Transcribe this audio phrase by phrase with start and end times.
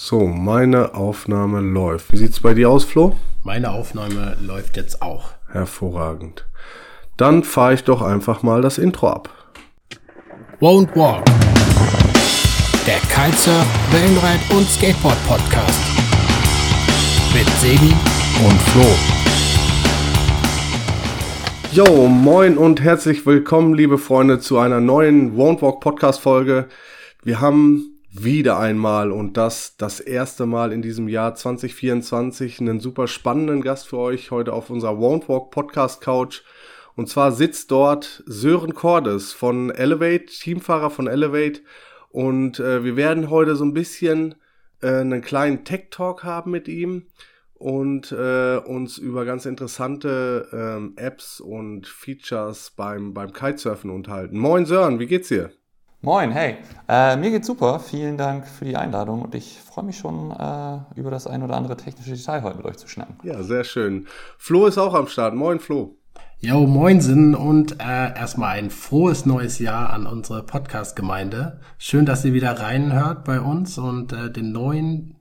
[0.00, 2.12] So, meine Aufnahme läuft.
[2.12, 3.16] Wie sieht's bei dir aus, Flo?
[3.42, 5.30] Meine Aufnahme läuft jetzt auch.
[5.50, 6.46] Hervorragend.
[7.16, 9.28] Dann fahre ich doch einfach mal das Intro ab.
[10.60, 11.24] Won't Walk.
[12.86, 15.80] Der Kitesurf, Wellenreit und Skateboard Podcast.
[17.34, 17.92] Mit Sebi
[18.46, 18.86] und Flo.
[21.72, 26.68] Jo, moin und herzlich willkommen, liebe Freunde, zu einer neuen Won't Walk Podcast Folge.
[27.24, 33.06] Wir haben wieder einmal und das das erste Mal in diesem Jahr 2024 einen super
[33.06, 36.42] spannenden Gast für euch heute auf unserer Won't Walk Podcast Couch.
[36.96, 41.60] Und zwar sitzt dort Sören Cordes von Elevate, Teamfahrer von Elevate.
[42.10, 44.34] Und äh, wir werden heute so ein bisschen
[44.82, 47.06] äh, einen kleinen Tech Talk haben mit ihm
[47.54, 54.38] und äh, uns über ganz interessante ähm, Apps und Features beim, beim Kitesurfen unterhalten.
[54.38, 55.52] Moin Sören, wie geht's dir?
[56.00, 56.58] Moin, hey.
[56.88, 57.80] Äh, mir geht's super.
[57.80, 61.56] Vielen Dank für die Einladung und ich freue mich schon, äh, über das ein oder
[61.56, 63.16] andere technische Detail heute mit euch zu schnacken.
[63.24, 64.06] Ja, sehr schön.
[64.36, 65.34] Flo ist auch am Start.
[65.34, 65.96] Moin, Flo.
[66.38, 71.60] Jo, moinsen und äh, erstmal ein frohes neues Jahr an unsere Podcast-Gemeinde.
[71.78, 75.16] Schön, dass ihr wieder reinhört bei uns und äh, den neuen,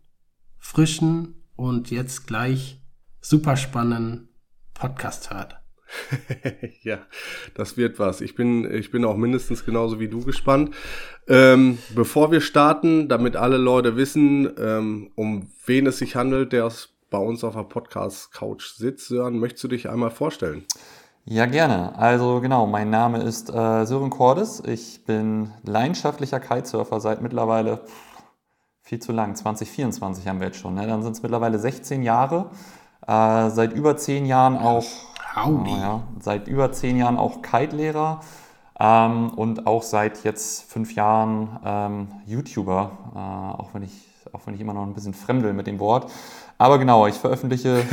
[0.59, 2.83] frischen und jetzt gleich
[3.19, 4.29] super spannenden
[4.75, 5.56] Podcast hört.
[6.83, 6.99] ja,
[7.53, 8.21] das wird was.
[8.21, 10.75] Ich bin, ich bin auch mindestens genauso wie du gespannt.
[11.27, 16.71] Ähm, bevor wir starten, damit alle Leute wissen, ähm, um wen es sich handelt, der
[17.09, 20.65] bei uns auf der Podcast-Couch sitzt, Sören, möchtest du dich einmal vorstellen?
[21.23, 21.97] Ja, gerne.
[21.97, 24.63] Also genau, mein Name ist äh, Sören Cordes.
[24.65, 27.81] Ich bin leidenschaftlicher Kitesurfer seit mittlerweile
[28.81, 30.75] viel zu lang, 2024 haben wir jetzt schon.
[30.75, 30.87] Ne?
[30.87, 32.49] Dann sind es mittlerweile 16 Jahre.
[33.05, 34.85] Äh, seit über 10 Jahren auch
[35.45, 35.71] Howdy.
[35.71, 36.01] Ja.
[36.19, 38.21] Seit über zehn Jahren auch Kite-Lehrer
[38.79, 44.55] ähm, und auch seit jetzt fünf Jahren ähm, YouTuber, äh, auch, wenn ich, auch wenn
[44.55, 46.11] ich immer noch ein bisschen fremdel mit dem Wort.
[46.57, 47.83] Aber genau, ich veröffentliche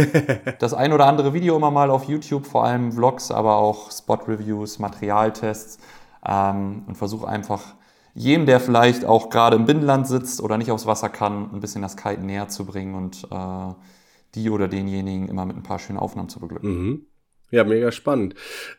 [0.59, 4.79] das ein oder andere Video immer mal auf YouTube, vor allem Vlogs, aber auch Spot-Reviews,
[4.79, 5.79] Materialtests
[6.27, 7.63] ähm, und versuche einfach
[8.15, 11.83] jedem, der vielleicht auch gerade im Binnenland sitzt oder nicht aufs Wasser kann, ein bisschen
[11.83, 13.75] das Kite näher zu bringen und äh,
[14.35, 16.71] die oder denjenigen immer mit ein paar schönen Aufnahmen zu beglücken.
[16.71, 17.07] Mhm.
[17.55, 18.35] Ja, mega spannend.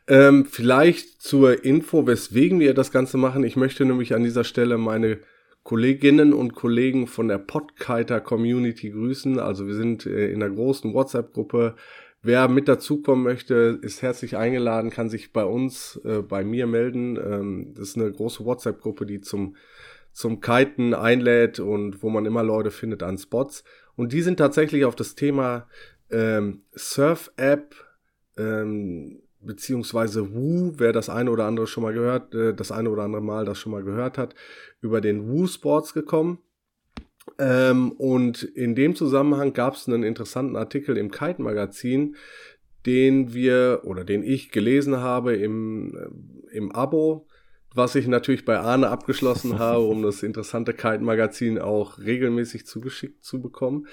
[0.05, 3.45] Ähm, vielleicht zur Info, weswegen wir das Ganze machen.
[3.45, 5.19] Ich möchte nämlich an dieser Stelle meine
[5.63, 9.39] Kolleginnen und Kollegen von der Podkiter Community grüßen.
[9.39, 11.75] Also wir sind äh, in einer großen WhatsApp-Gruppe.
[12.21, 17.15] Wer mit dazukommen möchte, ist herzlich eingeladen, kann sich bei uns, äh, bei mir melden.
[17.15, 19.55] Ähm, das ist eine große WhatsApp-Gruppe, die zum,
[20.11, 23.63] zum Kiten einlädt und wo man immer Leute findet an Spots.
[23.95, 25.65] Und die sind tatsächlich auf das Thema
[26.11, 27.84] ähm, Surf-App
[28.37, 33.03] ähm, beziehungsweise Woo, wer das eine oder andere schon mal gehört, äh, das eine oder
[33.03, 34.35] andere Mal das schon mal gehört hat,
[34.81, 36.39] über den Woo Sports gekommen.
[37.39, 42.15] Ähm, und in dem Zusammenhang gab es einen interessanten Artikel im Kite Magazin,
[42.85, 47.27] den wir oder den ich gelesen habe im, äh, im Abo,
[47.73, 53.23] was ich natürlich bei Arne abgeschlossen habe, um das interessante Kite Magazin auch regelmäßig zugeschickt
[53.23, 53.87] zu bekommen.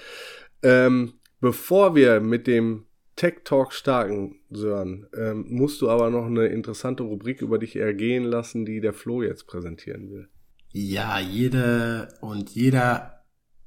[0.61, 2.85] Ähm, bevor wir mit dem
[3.15, 8.23] Tech Talk starken, Sören, ähm, musst du aber noch eine interessante Rubrik über dich ergehen
[8.23, 10.29] lassen, die der Flo jetzt präsentieren will.
[10.71, 13.23] Ja, jede und jeder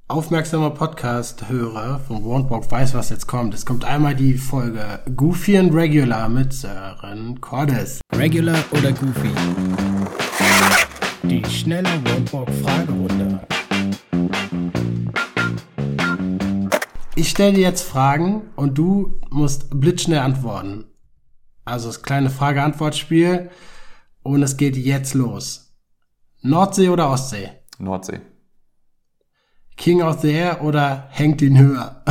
[0.09, 3.53] aufmerksame Podcast-Hörer von Warnbock weiß, was jetzt kommt.
[3.53, 8.01] Es kommt einmal die Folge Goofy and Regular mit Sören Cordes.
[8.13, 9.29] Regular oder Goofy?
[11.23, 13.47] Die schnelle Warnbock-Fragerunde.
[17.17, 20.85] Ich stelle dir jetzt Fragen und du musst blitzschnell antworten.
[21.65, 23.49] Also das kleine Frage-Antwort-Spiel
[24.21, 25.75] und es geht jetzt los.
[26.43, 27.49] Nordsee oder Ostsee?
[27.79, 28.21] Nordsee.
[29.77, 32.03] King of the Air oder hängt ihn höher?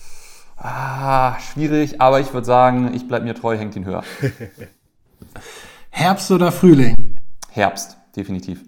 [0.58, 4.04] ah, schwierig, aber ich würde sagen, ich bleib mir treu, hängt ihn höher.
[5.88, 7.18] Herbst oder Frühling?
[7.48, 8.62] Herbst, definitiv.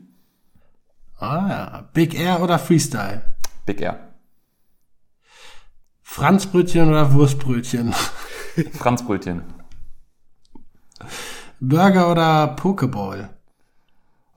[1.19, 1.88] Ah ja.
[1.92, 3.36] Big Air oder Freestyle?
[3.66, 4.05] Big Air.
[6.16, 7.92] Franzbrötchen oder Wurstbrötchen?
[8.72, 9.42] Franzbrötchen.
[11.60, 13.28] Burger oder Pokeball?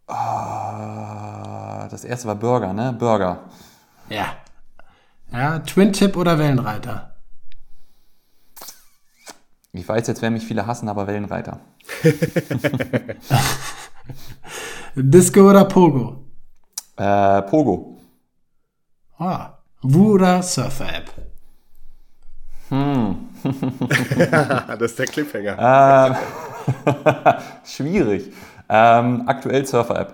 [0.05, 2.91] Oh, das erste war Burger, ne?
[2.91, 3.45] Burger.
[4.09, 4.35] Ja.
[5.31, 7.15] Ja, Twin Tip oder Wellenreiter?
[9.71, 11.61] Ich weiß, jetzt werden mich viele hassen, aber Wellenreiter.
[14.95, 16.25] Disco oder Pogo?
[16.97, 18.01] Äh, Pogo.
[19.17, 19.59] Ah.
[19.81, 21.28] Wu oder Surfer-App?
[22.69, 23.15] Hm.
[24.67, 26.17] das ist der Cliffhanger.
[26.85, 26.93] Ähm,
[27.65, 28.31] schwierig.
[28.69, 30.13] Ähm, aktuell Surfer-App.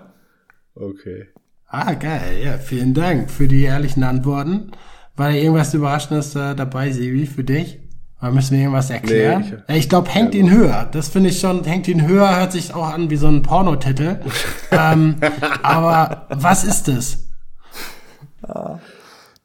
[0.76, 1.28] Okay.
[1.68, 2.42] Ah, geil.
[2.44, 4.72] Ja, vielen Dank für die ehrlichen Antworten.
[5.16, 7.80] War da irgendwas Überraschendes äh, dabei, Sebi, für dich?
[8.22, 9.42] Oder müssen wir irgendwas erklären?
[9.42, 10.88] Nee, ich, ich glaube, hängt ja, ihn höher.
[10.92, 14.20] Das finde ich schon, hängt ihn höher, hört sich auch an wie so ein Pornotitel.
[14.72, 15.16] ähm,
[15.62, 17.30] aber was ist es?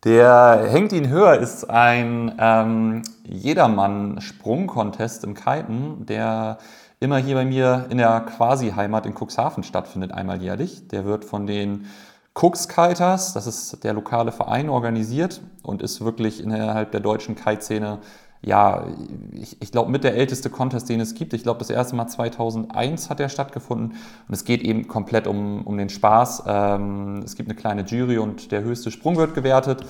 [0.05, 6.57] Der Hängt ihn höher ist ein ähm, Jedermann-Sprung-Contest im Kiten, der
[7.01, 10.89] immer hier bei mir in der Quasi-Heimat in Cuxhaven stattfindet, einmal jährlich.
[10.89, 11.85] Der wird von den
[12.33, 17.99] Cooks-Kiters, das ist der lokale Verein, organisiert und ist wirklich innerhalb der deutschen Kite-Szene
[18.43, 18.87] ja,
[19.33, 21.35] ich, ich glaube, mit der älteste Contest, den es gibt.
[21.35, 23.97] Ich glaube, das erste Mal 2001 hat er stattgefunden.
[24.29, 26.45] Und es geht eben komplett um, um den Spaß.
[26.47, 29.85] Ähm, es gibt eine kleine Jury und der höchste Sprung wird gewertet.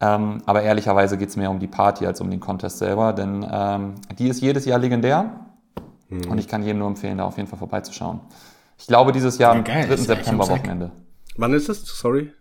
[0.00, 3.46] Ähm, aber ehrlicherweise geht es mehr um die Party als um den Contest selber, denn
[3.50, 5.30] ähm, die ist jedes Jahr legendär.
[6.10, 6.30] Mhm.
[6.30, 8.20] Und ich kann jedem nur empfehlen, da auf jeden Fall vorbeizuschauen.
[8.76, 9.96] Ich glaube, dieses Jahr am 3.
[9.96, 10.90] September-Wochenende.
[11.36, 11.86] Wann ist es?
[11.86, 12.32] Sorry.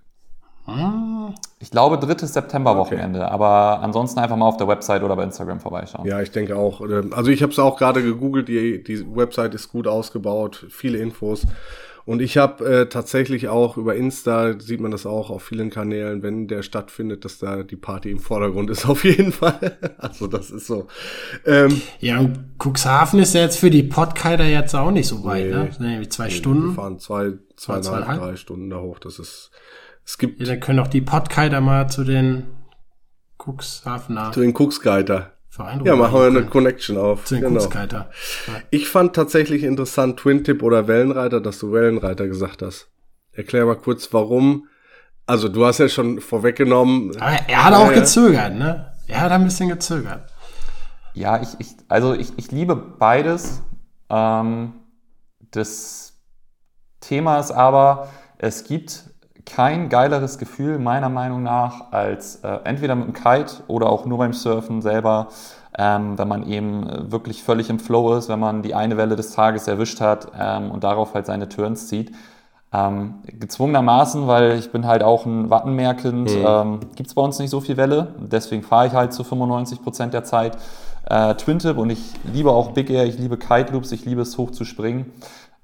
[1.60, 3.30] Ich glaube, drittes September-Wochenende, okay.
[3.30, 6.06] aber ansonsten einfach mal auf der Website oder bei Instagram vorbeischauen.
[6.07, 6.81] Ja, ich denke auch.
[7.12, 11.45] Also ich habe es auch gerade gegoogelt, die, die Website ist gut ausgebaut, viele Infos.
[12.06, 16.21] Und ich habe äh, tatsächlich auch über Insta, sieht man das auch auf vielen Kanälen,
[16.21, 19.77] wenn der stattfindet, dass da die Party im Vordergrund ist, auf jeden Fall.
[19.98, 20.88] also das ist so.
[21.45, 25.45] Ähm, ja, und Cuxhaven ist ja jetzt für die Podcaster jetzt auch nicht so weit,
[25.45, 25.66] nee, ne?
[25.68, 26.68] Das sind irgendwie zwei nee, Stunden.
[26.69, 29.00] Wir fahren zwei, zweieinhalb, drei Stunden da hoch.
[29.00, 29.51] Das ist
[30.06, 30.40] es gibt.
[30.40, 32.48] Ja, dann können auch die Podkiter mal zu den
[33.38, 34.32] Cuxhavener.
[34.32, 35.34] Zu den Cuxgeiter.
[35.84, 37.26] Ja, machen wir eine Connection auf.
[37.26, 37.62] Zu den genau.
[37.62, 38.10] Cuxgeiter.
[38.48, 38.54] Ja.
[38.72, 42.90] Ich fand tatsächlich interessant Twin-Tip oder Wellenreiter, dass du Wellenreiter gesagt hast.
[43.32, 44.68] Erklär mal kurz, warum.
[45.28, 47.16] Also, du hast ja schon vorweggenommen.
[47.18, 48.94] Aber er hat auch äh, gezögert, ne?
[49.08, 50.32] Er hat ein bisschen gezögert.
[51.14, 53.62] Ja, ich, ich also ich, ich liebe beides.
[54.10, 54.74] Ähm,
[55.52, 56.20] das
[57.00, 58.10] Thema ist aber,
[58.40, 59.12] es gibt
[59.45, 64.18] kein geileres Gefühl meiner Meinung nach als äh, entweder mit dem Kite oder auch nur
[64.18, 65.28] beim Surfen selber,
[65.78, 69.16] ähm, wenn man eben äh, wirklich völlig im Flow ist, wenn man die eine Welle
[69.16, 72.12] des Tages erwischt hat ähm, und darauf halt seine Turns zieht.
[72.72, 76.45] Ähm, gezwungenermaßen, weil ich bin halt auch ein Wattenmeerkind, mhm.
[76.45, 78.16] ähm, gibt es bei uns nicht so viel Welle.
[78.18, 80.57] Deswegen fahre ich halt zu 95 Prozent der Zeit
[81.10, 84.38] äh, Twin-Tip und ich liebe auch Big Air, ich liebe Kite Loops, ich liebe es
[84.38, 85.12] hoch zu springen.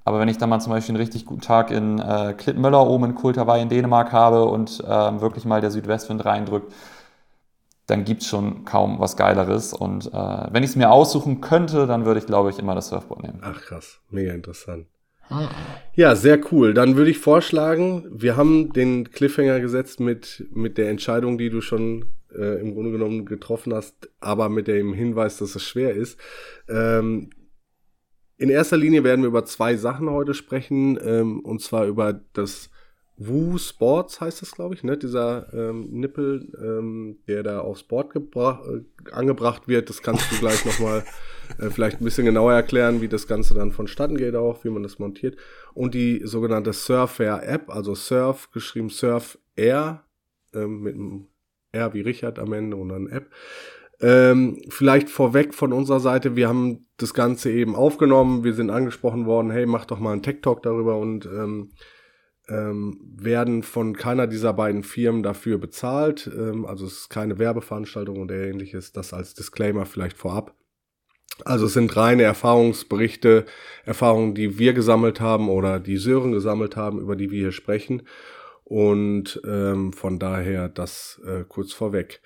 [0.04, 3.04] Aber wenn ich dann mal zum Beispiel einen richtig guten Tag in äh, Klittenmöller oben
[3.04, 6.72] in Kultawei in Dänemark habe und äh, wirklich mal der Südwestwind reindrückt,
[7.86, 9.72] dann gibt es schon kaum was Geileres.
[9.72, 12.88] Und äh, wenn ich es mir aussuchen könnte, dann würde ich, glaube ich, immer das
[12.88, 13.40] Surfboard nehmen.
[13.42, 14.86] Ach krass, mega interessant.
[15.94, 16.74] Ja, sehr cool.
[16.74, 21.60] Dann würde ich vorschlagen, wir haben den Cliffhanger gesetzt mit, mit der Entscheidung, die du
[21.60, 22.06] schon
[22.36, 26.18] äh, im Grunde genommen getroffen hast, aber mit dem Hinweis, dass es schwer ist.
[26.68, 27.30] Ähm,
[28.40, 32.70] in erster Linie werden wir über zwei Sachen heute sprechen, ähm, und zwar über das
[33.18, 34.96] Woo Sports heißt das, glaube ich, ne?
[34.96, 39.90] Dieser ähm, Nippel, ähm, der da aufs Board äh, angebracht wird.
[39.90, 41.04] Das kannst du gleich nochmal
[41.58, 44.82] äh, vielleicht ein bisschen genauer erklären, wie das Ganze dann vonstatten geht auch, wie man
[44.82, 45.36] das montiert.
[45.74, 50.02] Und die sogenannte Surfair App, also Surf, geschrieben Surf Air,
[50.54, 51.26] ähm, mit einem
[51.72, 53.30] R wie Richard am Ende und dann App.
[54.00, 59.26] Ähm, vielleicht vorweg von unserer Seite, wir haben das Ganze eben aufgenommen, wir sind angesprochen
[59.26, 61.72] worden, hey, mach doch mal einen Tech-Talk darüber und ähm,
[62.48, 66.30] ähm, werden von keiner dieser beiden Firmen dafür bezahlt.
[66.34, 70.54] Ähm, also es ist keine Werbeveranstaltung und ähnliches, das als Disclaimer vielleicht vorab.
[71.44, 73.46] Also es sind reine Erfahrungsberichte,
[73.84, 78.02] Erfahrungen, die wir gesammelt haben oder die Sören gesammelt haben, über die wir hier sprechen.
[78.64, 82.20] Und ähm, von daher das äh, kurz vorweg.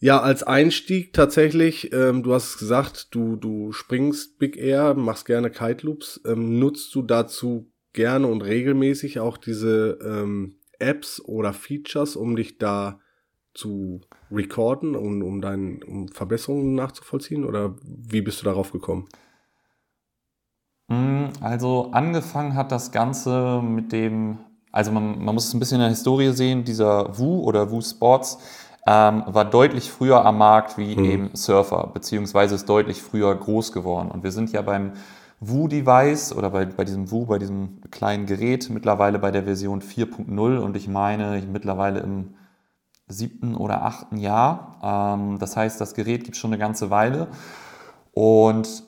[0.00, 5.50] Ja, als Einstieg tatsächlich, ähm, du hast gesagt, du, du springst Big Air, machst gerne
[5.50, 6.20] Kite Loops.
[6.24, 12.58] Ähm, nutzt du dazu gerne und regelmäßig auch diese ähm, Apps oder Features, um dich
[12.58, 13.00] da
[13.54, 17.44] zu recorden und um deine um Verbesserungen nachzuvollziehen?
[17.44, 19.08] Oder wie bist du darauf gekommen?
[20.86, 24.38] Mm, also angefangen hat das Ganze mit dem,
[24.70, 27.80] also man, man muss es ein bisschen in der Historie sehen, dieser Woo oder Woo
[27.80, 28.38] Sports
[28.88, 31.04] ähm, war deutlich früher am Markt wie mhm.
[31.04, 34.10] eben Surfer, beziehungsweise ist deutlich früher groß geworden.
[34.10, 34.92] Und wir sind ja beim
[35.40, 40.56] Woo-Device oder bei, bei diesem Woo, bei diesem kleinen Gerät mittlerweile bei der Version 4.0
[40.56, 42.34] und ich meine mittlerweile im
[43.08, 44.78] siebten oder achten Jahr.
[44.82, 47.28] Ähm, das heißt, das Gerät gibt schon eine ganze Weile.
[48.12, 48.84] Und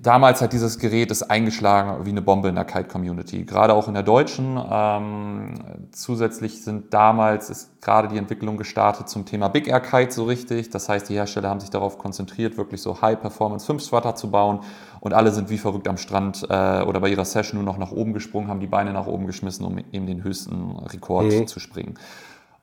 [0.00, 3.94] damals hat dieses Gerät ist eingeschlagen wie eine Bombe in der Kite-Community, gerade auch in
[3.94, 4.58] der deutschen.
[4.70, 5.54] Ähm,
[5.92, 10.70] zusätzlich sind damals ist gerade die Entwicklung gestartet zum Thema Big Air Kite so richtig.
[10.70, 14.60] Das heißt, die Hersteller haben sich darauf konzentriert, wirklich so High-Performance 5 Swatter zu bauen
[15.00, 17.92] und alle sind wie verrückt am Strand äh, oder bei ihrer Session nur noch nach
[17.92, 21.46] oben gesprungen, haben die Beine nach oben geschmissen, um eben den höchsten Rekord mhm.
[21.46, 21.94] zu springen.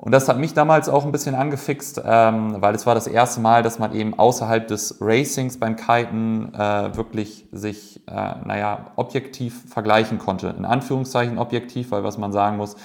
[0.01, 3.41] Und das hat mich damals auch ein bisschen angefixt, ähm, weil es war das erste
[3.41, 8.11] Mal, dass man eben außerhalb des Racings beim Kiten äh, wirklich sich, äh,
[8.45, 10.55] naja, objektiv vergleichen konnte.
[10.57, 12.77] In Anführungszeichen objektiv, weil was man sagen muss,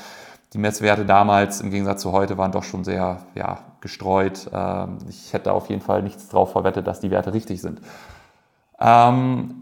[0.54, 4.50] die Messwerte damals im Gegensatz zu heute waren doch schon sehr ja, gestreut.
[4.52, 7.80] Ähm, ich hätte auf jeden Fall nichts drauf verwettet, dass die Werte richtig sind.
[8.80, 9.60] Ähm,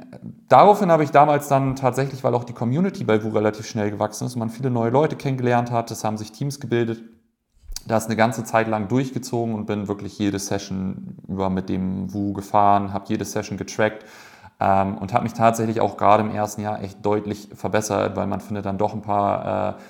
[0.49, 4.27] daraufhin habe ich damals dann tatsächlich, weil auch die Community bei WU relativ schnell gewachsen
[4.27, 7.03] ist und man viele neue Leute kennengelernt hat, es haben sich Teams gebildet,
[7.87, 12.33] das eine ganze Zeit lang durchgezogen und bin wirklich jede Session über mit dem Wu
[12.33, 14.05] gefahren, habe jede Session getrackt
[14.61, 18.41] ähm, und habe mich tatsächlich auch gerade im ersten Jahr echt deutlich verbessert, weil man
[18.41, 19.81] findet dann doch ein paar äh,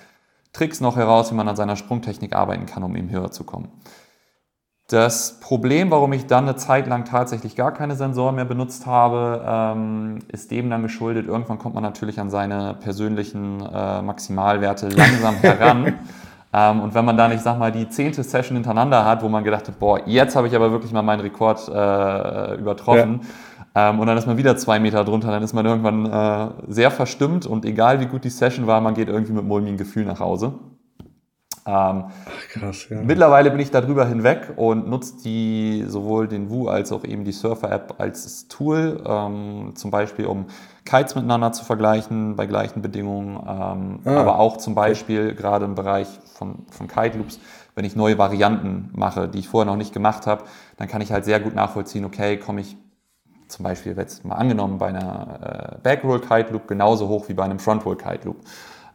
[0.53, 3.69] Tricks noch heraus, wie man an seiner Sprungtechnik arbeiten kann, um eben höher zu kommen.
[4.89, 9.43] Das Problem, warum ich dann eine Zeit lang tatsächlich gar keine Sensoren mehr benutzt habe,
[9.47, 11.27] ähm, ist dem dann geschuldet.
[11.27, 15.95] Irgendwann kommt man natürlich an seine persönlichen äh, Maximalwerte langsam heran.
[16.53, 19.43] Ähm, und wenn man dann, ich sag mal, die zehnte Session hintereinander hat, wo man
[19.43, 23.21] gedacht hat, boah, jetzt habe ich aber wirklich mal meinen Rekord äh, übertroffen.
[23.75, 23.91] Ja.
[23.91, 26.91] Ähm, und dann ist man wieder zwei Meter drunter, dann ist man irgendwann äh, sehr
[26.91, 30.21] verstimmt und egal wie gut die Session war, man geht irgendwie mit mulmigen Gefühl nach
[30.21, 30.53] Hause.
[31.65, 33.01] Ähm, Ach, krass, ja.
[33.03, 37.33] Mittlerweile bin ich darüber hinweg und nutze die sowohl den Wu als auch eben die
[37.33, 40.47] Surfer-App als Tool, ähm, zum Beispiel um
[40.85, 45.77] Kites miteinander zu vergleichen bei gleichen Bedingungen, ähm, ah, aber auch zum Beispiel gerade im
[45.77, 46.09] Bereich
[46.43, 47.39] von, von Kite Loops,
[47.75, 50.45] wenn ich neue Varianten mache, die ich vorher noch nicht gemacht habe,
[50.77, 52.77] dann kann ich halt sehr gut nachvollziehen, okay, komme ich
[53.49, 57.45] zum Beispiel jetzt mal angenommen bei einer äh, Backroll Kite Loop genauso hoch wie bei
[57.45, 58.39] einem Frontroll Kite Loop.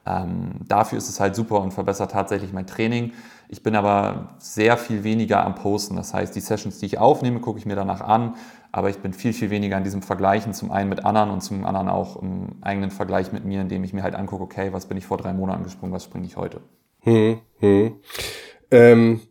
[0.05, 3.13] Ähm, dafür ist es halt super und verbessert tatsächlich mein Training.
[3.49, 5.95] Ich bin aber sehr viel weniger am Posten.
[5.95, 8.35] Das heißt, die Sessions, die ich aufnehme, gucke ich mir danach an.
[8.71, 11.65] Aber ich bin viel, viel weniger an diesem Vergleichen, zum einen mit anderen und zum
[11.65, 14.97] anderen auch im eigenen Vergleich mit mir, indem ich mir halt angucke, okay, was bin
[14.97, 16.61] ich vor drei Monaten gesprungen, was springe ich heute.
[17.01, 17.95] Hm, hm.
[18.71, 19.21] Ähm,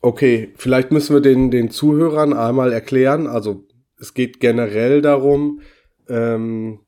[0.00, 3.26] okay, vielleicht müssen wir den, den Zuhörern einmal erklären.
[3.26, 3.66] Also
[3.98, 5.60] es geht generell darum,
[6.08, 6.80] ähm,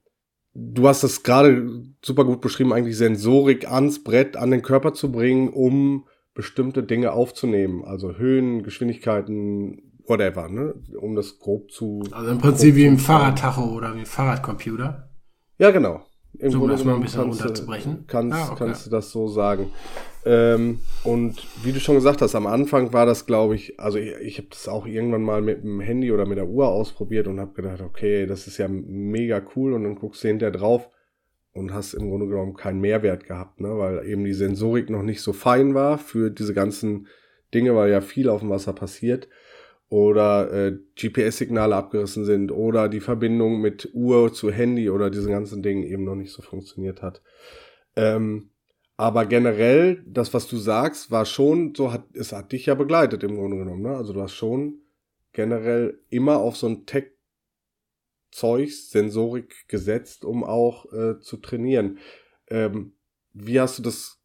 [0.55, 5.11] du hast das gerade super gut beschrieben, eigentlich Sensorik ans Brett, an den Körper zu
[5.13, 7.85] bringen, um bestimmte Dinge aufzunehmen.
[7.85, 10.75] Also Höhen, Geschwindigkeiten, whatever, ne?
[10.99, 12.03] Um das grob zu.
[12.11, 15.11] Also im Prinzip wie im Fahrradtacho oder wie im Fahrradcomputer.
[15.59, 16.03] Ja, genau.
[16.39, 18.05] Im so, um das mal ein bisschen runterzubrechen.
[18.07, 18.65] Kannst, ah, okay.
[18.65, 19.73] kannst du das so sagen.
[20.25, 24.13] Ähm, und wie du schon gesagt hast, am Anfang war das, glaube ich, also ich,
[24.21, 27.41] ich habe das auch irgendwann mal mit dem Handy oder mit der Uhr ausprobiert und
[27.41, 30.91] habe gedacht, okay, das ist ja mega cool und dann guckst du hinterher drauf
[31.53, 33.77] und hast im Grunde genommen keinen Mehrwert gehabt, ne?
[33.79, 37.09] weil eben die Sensorik noch nicht so fein war für diese ganzen
[37.55, 39.29] Dinge, weil ja viel auf dem Wasser passiert
[39.89, 45.63] oder äh, GPS-Signale abgerissen sind oder die Verbindung mit Uhr zu Handy oder diesen ganzen
[45.63, 47.23] Dingen eben noch nicht so funktioniert hat.
[47.97, 48.51] Ähm,
[49.01, 53.25] aber generell, das, was du sagst, war schon, so hat, es hat dich ja begleitet
[53.25, 53.97] im Grunde genommen, ne?
[53.97, 54.83] Also du hast schon
[55.33, 61.97] generell immer auf so ein Tech-Zeugs, Sensorik gesetzt, um auch äh, zu trainieren.
[62.49, 62.93] Ähm,
[63.33, 64.21] wie hast du das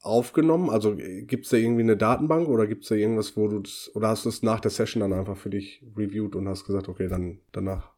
[0.00, 0.70] aufgenommen?
[0.70, 4.26] Also gibt's da irgendwie eine Datenbank oder gibt's da irgendwas, wo du das, oder hast
[4.26, 7.40] du es nach der Session dann einfach für dich reviewed und hast gesagt, okay, dann
[7.50, 7.93] danach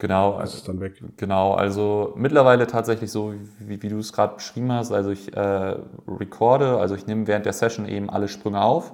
[0.00, 0.94] Genau, also, ist dann weg.
[1.18, 4.92] Genau, also mittlerweile tatsächlich so, wie, wie du es gerade beschrieben hast.
[4.92, 5.76] Also ich äh,
[6.08, 8.92] recorde, also ich nehme während der Session eben alle Sprünge auf.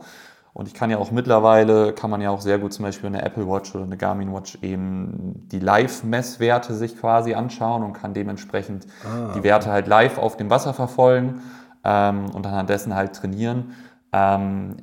[0.52, 3.22] Und ich kann ja auch mittlerweile, kann man ja auch sehr gut zum Beispiel eine
[3.22, 8.86] Apple Watch oder eine Garmin Watch eben die Live-Messwerte sich quasi anschauen und kann dementsprechend
[9.04, 11.42] ah, die Werte halt live auf dem Wasser verfolgen
[11.84, 13.75] ähm, und anhand dessen halt trainieren.
[14.12, 14.78] Ähm,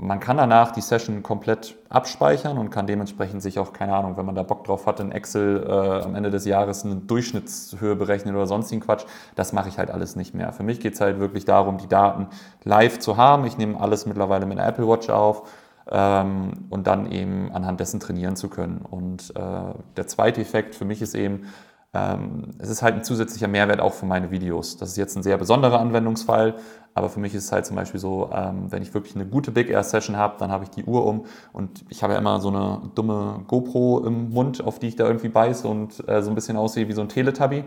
[0.00, 4.26] man kann danach die Session komplett abspeichern und kann dementsprechend sich auch, keine Ahnung, wenn
[4.26, 8.34] man da Bock drauf hat, in Excel äh, am Ende des Jahres eine Durchschnittshöhe berechnen
[8.34, 9.04] oder sonstigen Quatsch.
[9.34, 10.52] Das mache ich halt alles nicht mehr.
[10.52, 12.28] Für mich geht es halt wirklich darum, die Daten
[12.64, 13.44] live zu haben.
[13.44, 15.48] Ich nehme alles mittlerweile mit einer Apple Watch auf
[15.90, 18.80] ähm, und dann eben anhand dessen trainieren zu können.
[18.88, 21.46] Und äh, der zweite Effekt für mich ist eben,
[21.94, 24.78] es ist halt ein zusätzlicher Mehrwert auch für meine Videos.
[24.78, 26.54] Das ist jetzt ein sehr besonderer Anwendungsfall,
[26.94, 29.50] aber für mich ist es halt zum Beispiel so, ähm, wenn ich wirklich eine gute
[29.50, 32.40] Big Air Session habe, dann habe ich die Uhr um und ich habe ja immer
[32.40, 36.30] so eine dumme GoPro im Mund, auf die ich da irgendwie beiße und äh, so
[36.30, 37.64] ein bisschen aussehe wie so ein Teletubby.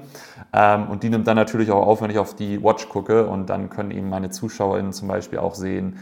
[0.54, 3.52] Ähm, und die nimmt dann natürlich auch auf, wenn ich auf die Watch gucke und
[3.52, 5.98] dann können eben meine ZuschauerInnen zum Beispiel auch sehen,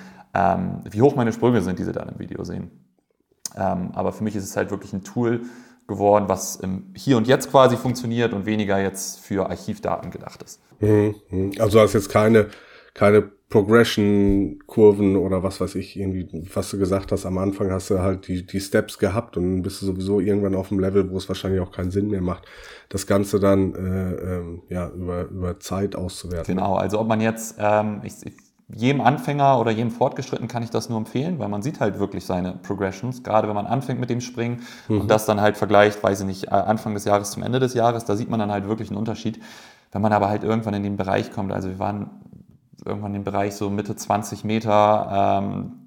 [0.89, 2.71] wie hoch meine Sprünge sind, die sie dann im Video sehen.
[3.55, 5.41] aber für mich ist es halt wirklich ein Tool,
[5.87, 10.61] geworden, was im Hier und Jetzt quasi funktioniert und weniger jetzt für Archivdaten gedacht ist.
[10.79, 11.51] Mhm, mhm.
[11.59, 12.47] Also hast jetzt keine,
[12.93, 17.99] keine Progression-Kurven oder was weiß ich, irgendwie, was du gesagt hast, am Anfang hast du
[17.99, 21.27] halt die, die Steps gehabt und bist du sowieso irgendwann auf dem Level, wo es
[21.27, 22.45] wahrscheinlich auch keinen Sinn mehr macht,
[22.89, 26.55] das Ganze dann äh, ähm, ja, über, über Zeit auszuwerten.
[26.55, 28.33] Genau, also ob man jetzt, ähm, ich, ich
[28.69, 32.25] jedem Anfänger oder jedem Fortgeschritten kann ich das nur empfehlen, weil man sieht halt wirklich
[32.25, 35.01] seine Progressions, gerade wenn man anfängt mit dem Springen mhm.
[35.01, 37.73] und das dann halt vergleicht, weiß ich nicht, äh, Anfang des Jahres zum Ende des
[37.73, 39.41] Jahres, da sieht man dann halt wirklich einen Unterschied.
[39.91, 42.09] Wenn man aber halt irgendwann in den Bereich kommt, also wir waren
[42.83, 45.83] irgendwann im Bereich so Mitte 20 Meter, ähm,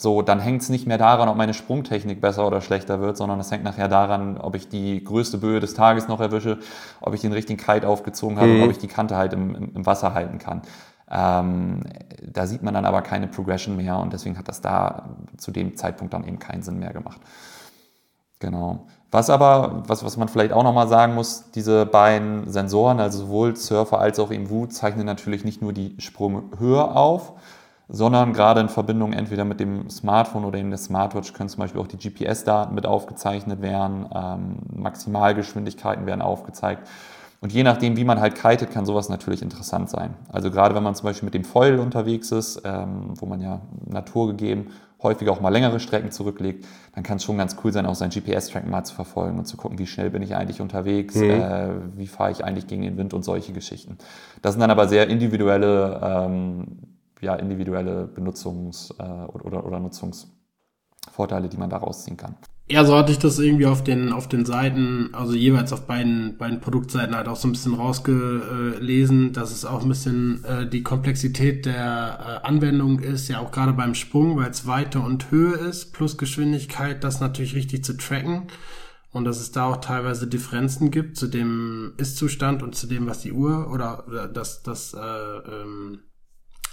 [0.00, 3.38] so, dann hängt es nicht mehr daran, ob meine Sprungtechnik besser oder schlechter wird, sondern
[3.38, 6.58] es hängt nachher daran, ob ich die größte Böe des Tages noch erwische,
[7.02, 8.56] ob ich den richtigen Kite aufgezogen habe mhm.
[8.56, 10.62] und ob ich die Kante halt im, im Wasser halten kann.
[11.10, 11.82] Ähm,
[12.22, 15.76] da sieht man dann aber keine Progression mehr und deswegen hat das da zu dem
[15.76, 17.20] Zeitpunkt dann eben keinen Sinn mehr gemacht.
[18.38, 18.86] Genau.
[19.10, 23.56] Was aber, was, was man vielleicht auch nochmal sagen muss, diese beiden Sensoren, also sowohl
[23.56, 27.32] Surfer als auch EMU, zeichnen natürlich nicht nur die Sprunghöhe auf,
[27.88, 31.80] sondern gerade in Verbindung entweder mit dem Smartphone oder eben der Smartwatch können zum Beispiel
[31.80, 36.86] auch die GPS-Daten mit aufgezeichnet werden, ähm, Maximalgeschwindigkeiten werden aufgezeigt.
[37.40, 40.14] Und je nachdem, wie man halt kitet, kann sowas natürlich interessant sein.
[40.28, 43.62] Also gerade wenn man zum Beispiel mit dem Foil unterwegs ist, ähm, wo man ja
[43.86, 44.68] naturgegeben
[45.02, 48.10] häufig auch mal längere Strecken zurücklegt, dann kann es schon ganz cool sein, auch sein
[48.10, 51.30] GPS-Track mal zu verfolgen und zu gucken, wie schnell bin ich eigentlich unterwegs, mhm.
[51.30, 53.96] äh, wie fahre ich eigentlich gegen den Wind und solche Geschichten.
[54.42, 56.66] Das sind dann aber sehr individuelle, ähm,
[57.20, 62.34] ja, individuelle Benutzungs- äh, oder, oder Nutzungsvorteile, die man da rausziehen kann.
[62.72, 66.36] Ja, so hatte ich das irgendwie auf den, auf den Seiten, also jeweils auf beiden,
[66.36, 70.84] beiden Produktseiten halt auch so ein bisschen rausgelesen, dass es auch ein bisschen äh, die
[70.84, 75.54] Komplexität der äh, Anwendung ist, ja auch gerade beim Sprung, weil es Weite und Höhe
[75.54, 78.46] ist, plus Geschwindigkeit, das natürlich richtig zu tracken.
[79.10, 83.22] Und dass es da auch teilweise Differenzen gibt zu dem Ist-Zustand und zu dem, was
[83.22, 86.02] die Uhr oder, oder das, das äh, ähm,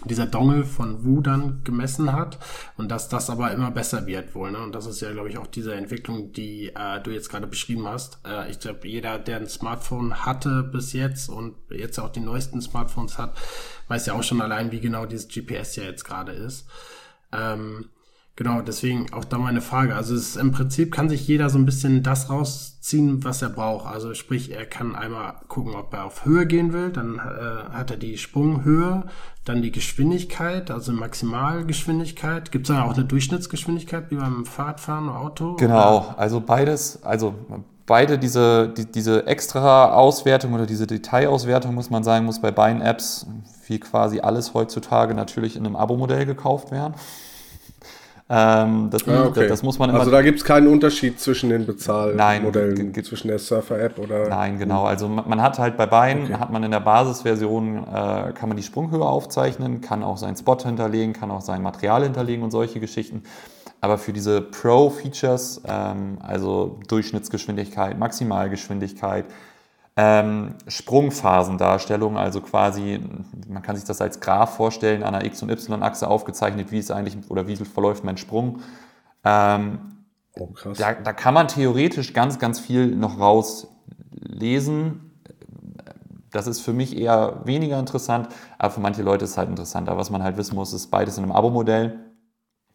[0.06, 2.38] dieser Dongle von Wu dann gemessen hat
[2.78, 4.52] und dass das aber immer besser wird wohl.
[4.52, 4.60] Ne?
[4.60, 7.88] Und das ist ja, glaube ich, auch diese Entwicklung, die äh, du jetzt gerade beschrieben
[7.88, 8.20] hast.
[8.26, 12.62] Äh, ich glaube, jeder, der ein Smartphone hatte bis jetzt und jetzt auch die neuesten
[12.62, 13.36] Smartphones hat,
[13.88, 16.68] weiß ja auch schon allein, wie genau dieses GPS ja jetzt gerade ist.
[17.32, 17.90] Ähm,
[18.38, 19.96] Genau, deswegen auch da meine Frage.
[19.96, 23.50] Also es ist, im Prinzip kann sich jeder so ein bisschen das rausziehen, was er
[23.50, 23.88] braucht.
[23.88, 27.90] Also sprich, er kann einmal gucken, ob er auf Höhe gehen will, dann äh, hat
[27.90, 29.06] er die Sprunghöhe,
[29.44, 32.52] dann die Geschwindigkeit, also Maximalgeschwindigkeit.
[32.52, 35.56] Gibt es dann auch eine Durchschnittsgeschwindigkeit wie beim Fahrradfahren oder Auto?
[35.56, 37.34] Genau, also beides, also
[37.88, 42.84] beide diese, die, diese extra Auswertung oder diese Detailauswertung, muss man sagen, muss bei beiden
[42.84, 43.26] Apps,
[43.66, 46.94] wie quasi alles heutzutage, natürlich in einem Abo-Modell gekauft werden.
[48.30, 49.48] Ähm, das, ah, okay.
[49.48, 50.00] das, muss man immer.
[50.00, 54.28] Also da gibt es keinen Unterschied zwischen den Bezahlmodellen, zwischen der Surfer-App oder.
[54.28, 54.84] Nein, genau.
[54.84, 56.34] Also man, man, hat halt bei beiden, okay.
[56.34, 60.58] hat man in der Basisversion, äh, kann man die Sprunghöhe aufzeichnen, kann auch seinen Spot
[60.58, 63.24] hinterlegen, kann auch sein Material hinterlegen und solche Geschichten.
[63.80, 69.26] Aber für diese Pro-Features, ähm, also Durchschnittsgeschwindigkeit, Maximalgeschwindigkeit,
[70.00, 73.02] ähm, Sprungphasendarstellung, also quasi,
[73.48, 76.92] man kann sich das als Graph vorstellen, an einer X- und Y-Achse aufgezeichnet, wie es
[76.92, 78.62] eigentlich oder wie verläuft mein Sprung.
[79.26, 79.80] Ähm,
[80.38, 80.78] oh, krass.
[80.78, 85.02] Da, da kann man theoretisch ganz, ganz viel noch rauslesen.
[86.30, 88.30] Das ist für mich eher weniger interessant,
[88.60, 89.98] aber für manche Leute ist es halt interessanter.
[89.98, 91.98] Was man halt wissen muss, ist beides in einem Abo-Modell.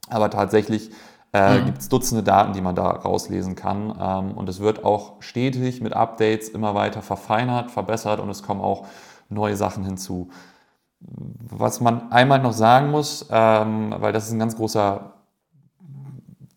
[0.09, 0.91] Aber tatsächlich
[1.33, 1.67] äh, mhm.
[1.67, 3.97] gibt es Dutzende Daten, die man da rauslesen kann.
[3.99, 8.61] Ähm, und es wird auch stetig mit Updates immer weiter verfeinert, verbessert und es kommen
[8.61, 8.87] auch
[9.29, 10.29] neue Sachen hinzu.
[11.01, 15.15] Was man einmal noch sagen muss, ähm, weil das ist ein ganz großer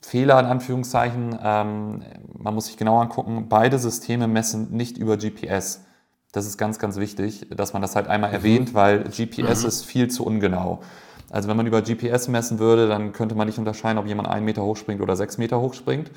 [0.02, 2.04] Fehler in Anführungszeichen, ähm,
[2.38, 5.84] man muss sich genau angucken, beide Systeme messen nicht über GPS.
[6.32, 8.36] Das ist ganz, ganz wichtig, dass man das halt einmal mhm.
[8.36, 9.68] erwähnt, weil GPS mhm.
[9.68, 10.82] ist viel zu ungenau.
[11.30, 14.46] Also wenn man über GPS messen würde, dann könnte man nicht unterscheiden, ob jemand einen
[14.46, 16.12] Meter hochspringt oder sechs Meter hochspringt.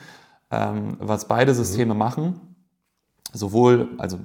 [0.50, 1.98] Ähm, was beide Systeme mhm.
[1.98, 2.40] machen,
[3.32, 4.18] sowohl, also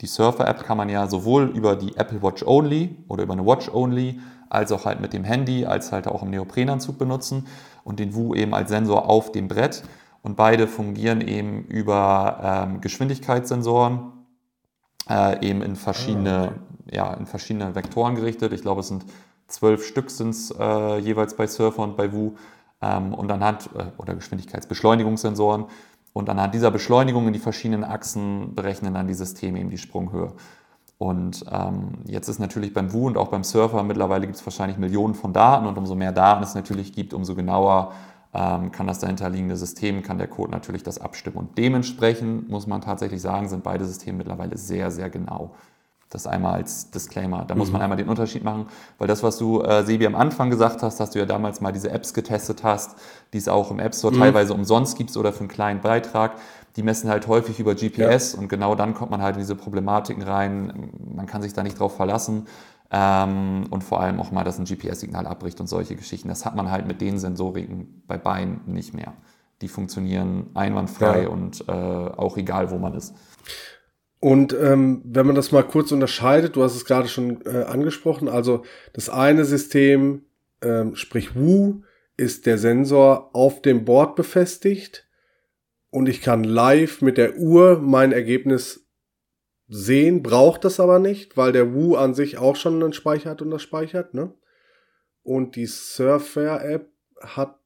[0.00, 3.68] die Surfer-App kann man ja sowohl über die Apple Watch Only oder über eine Watch
[3.72, 7.46] Only, als auch halt mit dem Handy, als halt auch im Neoprenanzug benutzen
[7.84, 9.82] und den Wu eben als Sensor auf dem Brett.
[10.22, 14.12] Und beide fungieren eben über ähm, Geschwindigkeitssensoren,
[15.08, 16.96] äh, eben in verschiedene, ah, okay.
[16.96, 18.52] ja, in verschiedene Vektoren gerichtet.
[18.52, 19.04] Ich glaube, es sind
[19.52, 22.32] zwölf Stück sind es äh, jeweils bei Surfer und bei Wu
[22.80, 25.66] ähm, und anhand äh, oder Geschwindigkeitsbeschleunigungssensoren
[26.12, 30.32] und anhand dieser Beschleunigung in die verschiedenen Achsen berechnen dann die Systeme eben die Sprunghöhe.
[30.98, 34.76] Und ähm, jetzt ist natürlich beim Wu und auch beim Surfer mittlerweile gibt es wahrscheinlich
[34.76, 37.92] Millionen von Daten und umso mehr Daten es natürlich gibt, umso genauer
[38.34, 41.38] ähm, kann das dahinterliegende System, kann der Code natürlich das abstimmen.
[41.38, 45.54] Und dementsprechend muss man tatsächlich sagen, sind beide Systeme mittlerweile sehr, sehr genau.
[46.10, 47.44] Das einmal als Disclaimer.
[47.46, 47.60] Da mhm.
[47.60, 48.66] muss man einmal den Unterschied machen,
[48.98, 51.72] weil das, was du, äh, Sebi, am Anfang gesagt hast, dass du ja damals mal
[51.72, 52.96] diese Apps getestet hast,
[53.32, 54.18] die es auch im App Store mhm.
[54.18, 56.32] teilweise umsonst gibt oder für einen kleinen Beitrag,
[56.76, 58.40] die messen halt häufig über GPS ja.
[58.40, 60.90] und genau dann kommt man halt in diese Problematiken rein.
[61.14, 62.46] Man kann sich da nicht drauf verlassen.
[62.92, 66.28] Ähm, und vor allem auch mal, dass ein GPS-Signal abbricht und solche Geschichten.
[66.28, 69.12] Das hat man halt mit den Sensoriken bei beiden nicht mehr.
[69.62, 71.28] Die funktionieren einwandfrei ja.
[71.28, 73.14] und äh, auch egal, wo man ist.
[74.20, 78.28] Und ähm, wenn man das mal kurz unterscheidet, du hast es gerade schon äh, angesprochen,
[78.28, 80.26] also das eine System,
[80.60, 81.82] ähm, sprich Wu,
[82.18, 85.08] ist der Sensor auf dem Board befestigt
[85.88, 88.86] und ich kann live mit der Uhr mein Ergebnis
[89.68, 93.40] sehen, braucht das aber nicht, weil der Wu an sich auch schon einen Speicher hat
[93.40, 94.34] und das speichert, ne?
[95.22, 97.58] Und die Surfer-App hat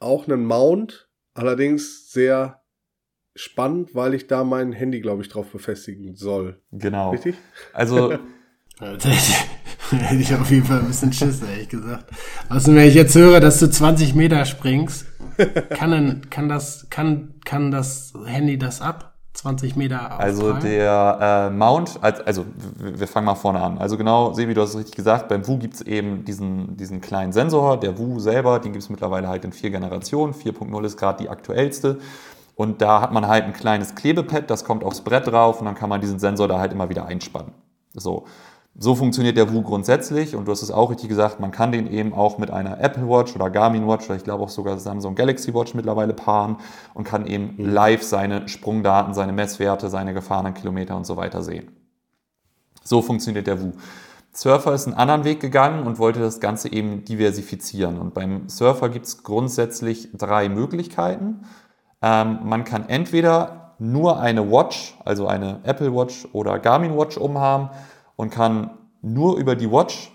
[0.00, 2.61] auch einen Mount, allerdings sehr
[3.34, 6.60] spannend, weil ich da mein Handy, glaube ich, drauf befestigen soll.
[6.72, 7.10] Genau.
[7.10, 7.36] Richtig?
[7.72, 8.14] Also.
[9.90, 12.06] hätte ich auf jeden Fall ein bisschen Schiss, ehrlich gesagt.
[12.48, 15.06] Also wenn ich jetzt höre, dass du 20 Meter springst,
[15.70, 19.12] kann, dann, kann, das, kann, kann das Handy das ab?
[19.34, 22.44] 20 Meter Also der äh, Mount, also
[22.78, 23.78] wir fangen mal vorne an.
[23.78, 27.00] Also genau, Sebi, du hast es richtig gesagt, beim Wu gibt es eben diesen, diesen
[27.00, 30.34] kleinen Sensor, der Wu selber, den gibt es mittlerweile halt in vier Generationen.
[30.34, 31.98] 4.0 ist gerade die aktuellste.
[32.54, 35.74] Und da hat man halt ein kleines Klebepad, das kommt aufs Brett drauf und dann
[35.74, 37.52] kann man diesen Sensor da halt immer wieder einspannen.
[37.94, 38.26] So.
[38.74, 41.92] So funktioniert der Wu grundsätzlich und du hast es auch richtig gesagt, man kann den
[41.92, 45.14] eben auch mit einer Apple Watch oder Garmin Watch oder ich glaube auch sogar Samsung
[45.14, 46.56] Galaxy Watch mittlerweile paaren
[46.94, 47.70] und kann eben mhm.
[47.70, 51.70] live seine Sprungdaten, seine Messwerte, seine gefahrenen Kilometer und so weiter sehen.
[52.82, 53.72] So funktioniert der Wu.
[54.34, 57.98] Surfer ist einen anderen Weg gegangen und wollte das Ganze eben diversifizieren.
[57.98, 61.42] Und beim Surfer gibt es grundsätzlich drei Möglichkeiten.
[62.02, 67.70] Ähm, man kann entweder nur eine Watch, also eine Apple Watch oder Garmin Watch umhaben
[68.16, 68.70] und kann
[69.02, 70.12] nur über die Watch,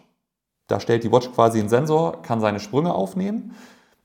[0.67, 3.55] da stellt die Watch quasi einen Sensor, kann seine Sprünge aufnehmen.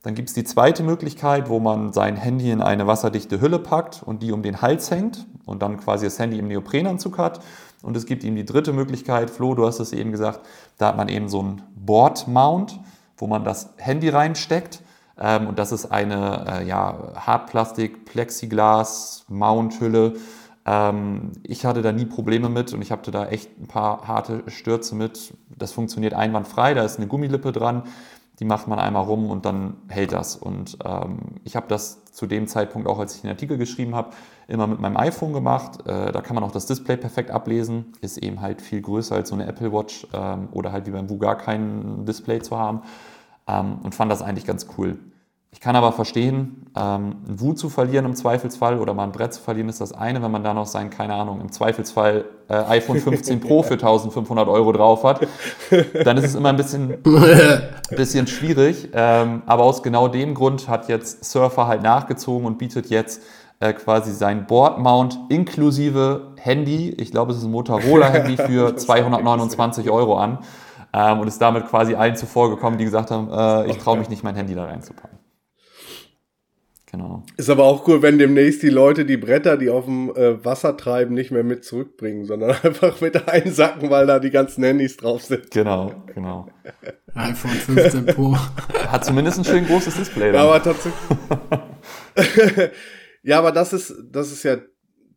[0.03, 4.03] Dann gibt es die zweite Möglichkeit, wo man sein Handy in eine wasserdichte Hülle packt
[4.03, 7.41] und die um den Hals hängt und dann quasi das Handy im Neoprenanzug hat.
[7.83, 10.41] Und es gibt ihm die dritte Möglichkeit, Flo, du hast es eben gesagt,
[10.79, 12.81] da hat man eben so einen Board-Mount,
[13.17, 14.83] wo man das Handy reinsteckt
[15.23, 20.15] ähm, und das ist eine äh, ja, Hartplastik-Plexiglas-Mount-Hülle.
[20.67, 24.43] Ähm, ich hatte da nie Probleme mit und ich hatte da echt ein paar harte
[24.49, 25.35] Stürze mit.
[25.57, 27.85] Das funktioniert einwandfrei, da ist eine Gummilippe dran,
[28.41, 30.35] die macht man einmal rum und dann hält das.
[30.35, 34.11] Und ähm, ich habe das zu dem Zeitpunkt, auch als ich den Artikel geschrieben habe,
[34.49, 35.87] immer mit meinem iPhone gemacht.
[35.87, 37.93] Äh, da kann man auch das Display perfekt ablesen.
[38.01, 41.09] Ist eben halt viel größer als so eine Apple Watch ähm, oder halt wie beim
[41.09, 42.83] Vugar kein Display zu haben
[43.47, 44.99] ähm, und fand das eigentlich ganz cool.
[45.55, 49.35] Ich kann aber verstehen, ähm, einen Wut zu verlieren im Zweifelsfall oder mal ein Brett
[49.35, 52.55] zu verlieren ist das eine, wenn man da noch sein, keine Ahnung, im Zweifelsfall äh,
[52.55, 55.21] iPhone 15 Pro für 1500 Euro drauf hat,
[56.05, 56.95] dann ist es immer ein bisschen,
[57.91, 58.89] bisschen schwierig.
[58.95, 63.23] Ähm, aber aus genau dem Grund hat jetzt Surfer halt nachgezogen und bietet jetzt
[63.61, 70.17] äh, quasi sein Board-Mount inklusive Handy, ich glaube es ist ein Motorola-Handy für 229 Euro
[70.17, 70.39] an
[70.95, 74.09] ähm, und ist damit quasi allen zuvor gekommen, die gesagt haben, äh, ich traue mich
[74.09, 75.22] nicht, mein Handy da reinzupacken.
[76.93, 77.25] Genau.
[77.39, 80.77] Ist aber auch cool, wenn demnächst die Leute die Bretter, die auf dem äh, Wasser
[80.77, 85.23] treiben, nicht mehr mit zurückbringen, sondern einfach mit einsacken, weil da die ganzen Handys drauf
[85.23, 85.51] sind.
[85.51, 86.51] Genau, genau.
[87.15, 88.37] iPhone 15 Pro.
[88.89, 90.33] Hat zumindest ein schön großes Display.
[90.33, 90.35] Dann.
[90.35, 91.03] Ja, aber tatsächlich.
[93.23, 94.59] ja, aber das ist, das ist ja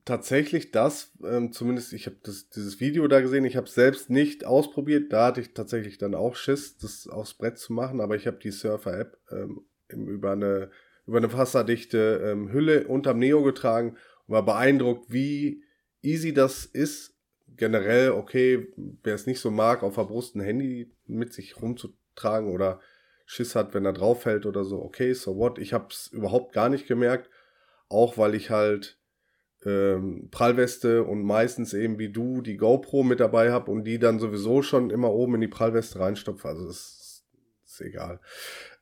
[0.06, 4.46] tatsächlich das, ähm, zumindest ich habe dieses Video da gesehen, ich habe es selbst nicht
[4.46, 8.28] ausprobiert, da hatte ich tatsächlich dann auch Schiss, das aufs Brett zu machen, aber ich
[8.28, 10.70] habe die Surfer-App ähm, über eine
[11.08, 15.63] über eine wasserdichte ähm, Hülle unterm Neo getragen und war beeindruckt, wie
[16.02, 17.13] easy das ist.
[17.48, 18.68] Generell, okay,
[19.04, 22.82] wer es nicht so mag, auf der Brust ein Handy mit sich rumzutragen oder
[23.26, 25.58] Schiss hat, wenn er drauf fällt oder so, okay, so what.
[25.58, 27.30] Ich habe es überhaupt gar nicht gemerkt,
[27.88, 29.00] auch weil ich halt
[29.65, 34.20] ähm, Prallweste und meistens eben wie du die GoPro mit dabei habe und die dann
[34.20, 36.48] sowieso schon immer oben in die Prallweste reinstopfe.
[36.48, 37.26] Also ist,
[37.65, 38.20] ist egal.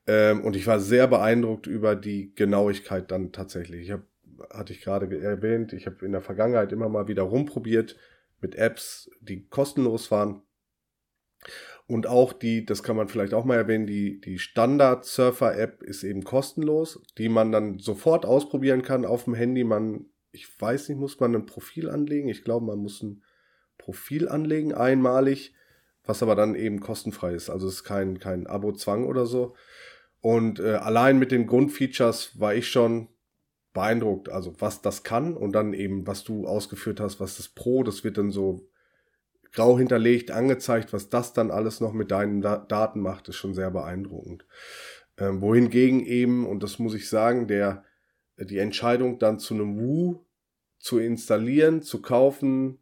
[0.08, 3.84] Ähm, und ich war sehr beeindruckt über die Genauigkeit dann tatsächlich.
[3.84, 4.04] Ich habe,
[4.52, 7.98] hatte ich gerade erwähnt, ich habe in der Vergangenheit immer mal wieder rumprobiert
[8.42, 10.42] mit Apps, die kostenlos waren.
[11.86, 16.24] Und auch die, das kann man vielleicht auch mal erwähnen, die, die Standard-Surfer-App ist eben
[16.24, 19.64] kostenlos, die man dann sofort ausprobieren kann auf dem Handy.
[19.64, 22.30] Man, ich weiß nicht, muss man ein Profil anlegen?
[22.30, 23.24] Ich glaube, man muss ein
[23.78, 25.54] Profil anlegen, einmalig,
[26.06, 27.50] was aber dann eben kostenfrei ist.
[27.50, 29.56] Also es ist kein, kein Abo-Zwang oder so.
[30.24, 33.10] Und äh, allein mit den Grundfeatures war ich schon
[33.74, 37.84] beeindruckt, also was das kann und dann eben, was du ausgeführt hast, was das Pro,
[37.84, 38.70] das wird dann so
[39.52, 43.54] grau hinterlegt, angezeigt, was das dann alles noch mit deinen da Daten macht, ist schon
[43.54, 44.46] sehr beeindruckend.
[45.18, 47.84] Ähm, wohingegen eben, und das muss ich sagen, der,
[48.38, 50.26] die Entscheidung dann zu einem Woo
[50.80, 52.80] zu installieren, zu kaufen,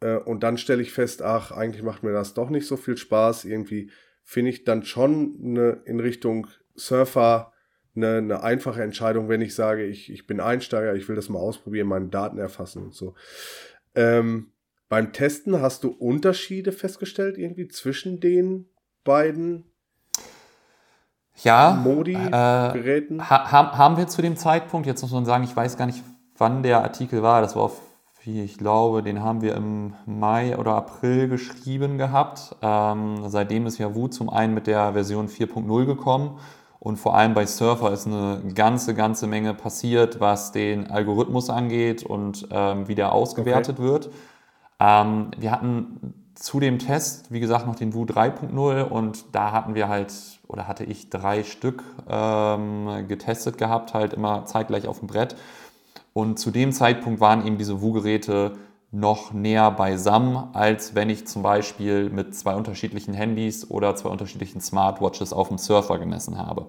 [0.00, 2.98] äh, und dann stelle ich fest, ach, eigentlich macht mir das doch nicht so viel
[2.98, 3.46] Spaß.
[3.46, 3.90] Irgendwie
[4.24, 7.52] finde ich dann schon eine, in Richtung Surfer
[7.94, 11.38] eine, eine einfache Entscheidung, wenn ich sage, ich, ich bin Einsteiger, ich will das mal
[11.38, 13.14] ausprobieren, meine Daten erfassen und so.
[13.94, 14.52] Ähm,
[14.88, 18.68] beim Testen hast du Unterschiede festgestellt irgendwie zwischen den
[19.04, 19.64] beiden
[21.42, 23.28] ja, Modi, äh, Geräten?
[23.28, 26.02] Ha haben wir zu dem Zeitpunkt, jetzt muss man sagen, ich weiß gar nicht,
[26.36, 27.80] wann der Artikel war, das war auf
[28.24, 32.54] ich glaube, den haben wir im Mai oder April geschrieben gehabt.
[32.62, 36.38] Ähm, seitdem ist ja Wut zum einen mit der Version 4.0 gekommen
[36.82, 42.02] und vor allem bei Surfer ist eine ganze, ganze Menge passiert, was den Algorithmus angeht
[42.02, 43.88] und ähm, wie der ausgewertet okay.
[43.88, 44.10] wird.
[44.80, 49.76] Ähm, wir hatten zu dem Test, wie gesagt, noch den Wut 3.0 und da hatten
[49.76, 50.12] wir halt,
[50.48, 55.36] oder hatte ich drei Stück ähm, getestet gehabt, halt immer zeitgleich auf dem Brett.
[56.14, 58.56] Und zu dem Zeitpunkt waren eben diese Wu-Geräte
[58.92, 64.60] noch näher beisammen, als wenn ich zum Beispiel mit zwei unterschiedlichen Handys oder zwei unterschiedlichen
[64.60, 66.68] Smartwatches auf dem Surfer gemessen habe.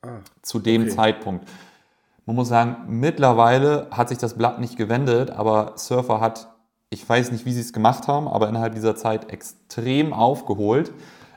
[0.00, 0.90] Ah, zu dem okay.
[0.90, 1.46] Zeitpunkt.
[2.24, 6.48] Man muss sagen, mittlerweile hat sich das Blatt nicht gewendet, aber Surfer hat,
[6.88, 10.92] ich weiß nicht, wie sie es gemacht haben, aber innerhalb dieser Zeit extrem aufgeholt.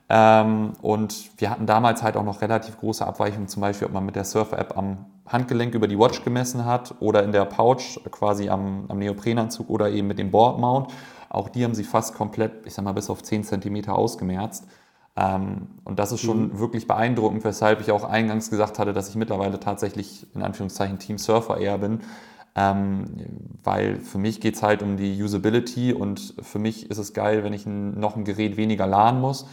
[0.09, 4.05] Ähm, und wir hatten damals halt auch noch relativ große Abweichungen, zum Beispiel, ob man
[4.05, 8.49] mit der Surfer-App am Handgelenk über die Watch gemessen hat oder in der Pouch quasi
[8.49, 10.91] am, am Neoprenanzug oder eben mit dem Boardmount.
[11.29, 14.65] Auch die haben sie fast komplett, ich sag mal, bis auf 10 cm ausgemerzt.
[15.15, 16.59] Ähm, und das ist schon mhm.
[16.59, 21.19] wirklich beeindruckend, weshalb ich auch eingangs gesagt hatte, dass ich mittlerweile tatsächlich in Anführungszeichen Team
[21.19, 21.99] Surfer eher bin.
[22.55, 23.05] Ähm,
[23.63, 27.43] weil für mich geht es halt um die Usability und für mich ist es geil,
[27.43, 29.45] wenn ich noch ein Gerät weniger laden muss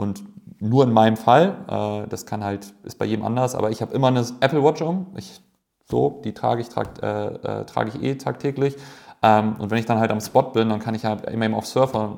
[0.00, 0.22] und
[0.60, 3.94] nur in meinem Fall, äh, das kann halt, ist bei jedem anders, aber ich habe
[3.94, 5.06] immer eine Apple Watch um.
[5.16, 5.40] Ich,
[5.88, 8.76] so, die trage ich, trag, äh, äh, trage ich eh tagtäglich.
[9.22, 11.54] Ähm, und wenn ich dann halt am Spot bin, dann kann ich halt immer eben
[11.54, 12.16] auf Surfer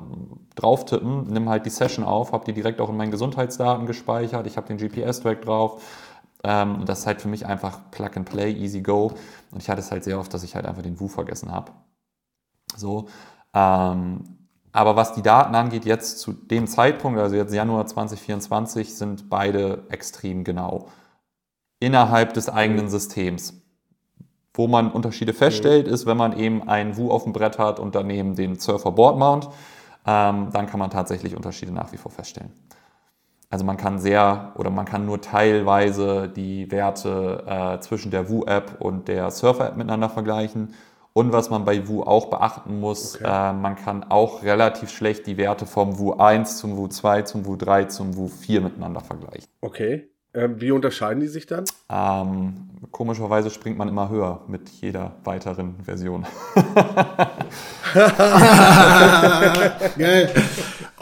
[0.55, 4.47] drauf tippen, nimm halt die Session auf, habe die direkt auch in meinen Gesundheitsdaten gespeichert,
[4.47, 5.81] ich habe den GPS-Track drauf.
[6.45, 9.11] Ähm, und das ist halt für mich einfach Plug and Play, easy go.
[9.51, 11.71] Und ich hatte es halt sehr oft, dass ich halt einfach den Woo vergessen habe.
[12.75, 13.07] So.
[13.53, 14.32] Ähm,
[14.73, 19.83] aber was die Daten angeht, jetzt zu dem Zeitpunkt, also jetzt Januar 2024, sind beide
[19.89, 20.87] extrem genau.
[21.79, 23.61] Innerhalb des eigenen Systems.
[24.55, 27.93] Wo man Unterschiede feststellt, ist, wenn man eben einen Wu auf dem Brett hat und
[27.93, 29.45] daneben den Surfer Board Mount,
[30.05, 32.51] ähm, dann kann man tatsächlich Unterschiede nach wie vor feststellen.
[33.51, 38.77] Also man kann sehr oder man kann nur teilweise die Werte äh, zwischen der Wu-App
[38.79, 40.73] und der Surfer-App miteinander vergleichen
[41.13, 43.25] und was man bei Wu auch beachten muss, okay.
[43.25, 47.45] äh, man kann auch relativ schlecht die Werte vom Wu 1 zum Wu 2 zum
[47.45, 49.47] Wu 3 zum Wu 4 miteinander vergleichen.
[49.61, 50.09] Okay.
[50.35, 51.65] Ähm, wie unterscheiden die sich dann?
[51.91, 56.25] Ähm, komischerweise springt man immer höher mit jeder weiteren Version.
[59.95, 60.33] Geil.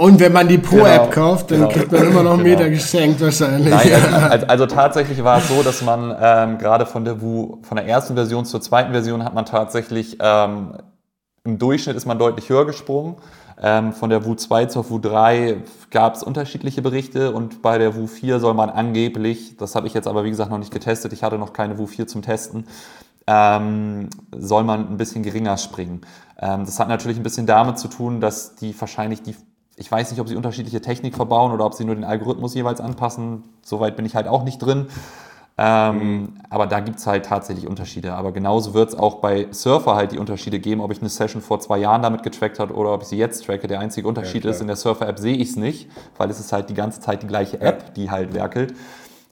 [0.02, 2.58] Und wenn man die Pro-App genau, kauft, dann genau, kriegt man immer noch einen genau.
[2.58, 3.70] Meter geschenkt wahrscheinlich.
[3.70, 7.60] Nein, also, also, also, tatsächlich war es so, dass man ähm, gerade von der Wu,
[7.62, 10.74] von der ersten Version zur zweiten Version hat man tatsächlich ähm,
[11.44, 13.18] im Durchschnitt ist man deutlich höher gesprungen.
[13.62, 15.58] Ähm, von der Wu 2 zur Wu 3
[15.92, 19.94] gab es unterschiedliche Berichte und bei der Wu 4 soll man angeblich, das habe ich
[19.94, 22.66] jetzt aber wie gesagt noch nicht getestet, ich hatte noch keine Wu 4 zum Testen,
[23.28, 26.02] ähm, soll man ein bisschen geringer springen.
[26.40, 29.36] Ähm, das hat natürlich ein bisschen damit zu tun, dass die wahrscheinlich die
[29.82, 32.80] ich weiß nicht, ob sie unterschiedliche Technik verbauen oder ob sie nur den Algorithmus jeweils
[32.80, 33.44] anpassen.
[33.64, 34.86] Soweit bin ich halt auch nicht drin.
[35.58, 36.34] Ähm, mhm.
[36.52, 38.14] Aber da gibt es halt tatsächlich Unterschiede.
[38.14, 41.42] Aber genauso wird es auch bei Surfer halt die Unterschiede geben, ob ich eine Session
[41.42, 43.68] vor zwei Jahren damit getrackt habe oder ob ich sie jetzt tracke.
[43.68, 46.54] Der einzige Unterschied ja, ist, in der Surfer-App sehe ich es nicht, weil es ist
[46.54, 47.94] halt die ganze Zeit die gleiche App, ja.
[47.94, 48.76] die halt werkelt.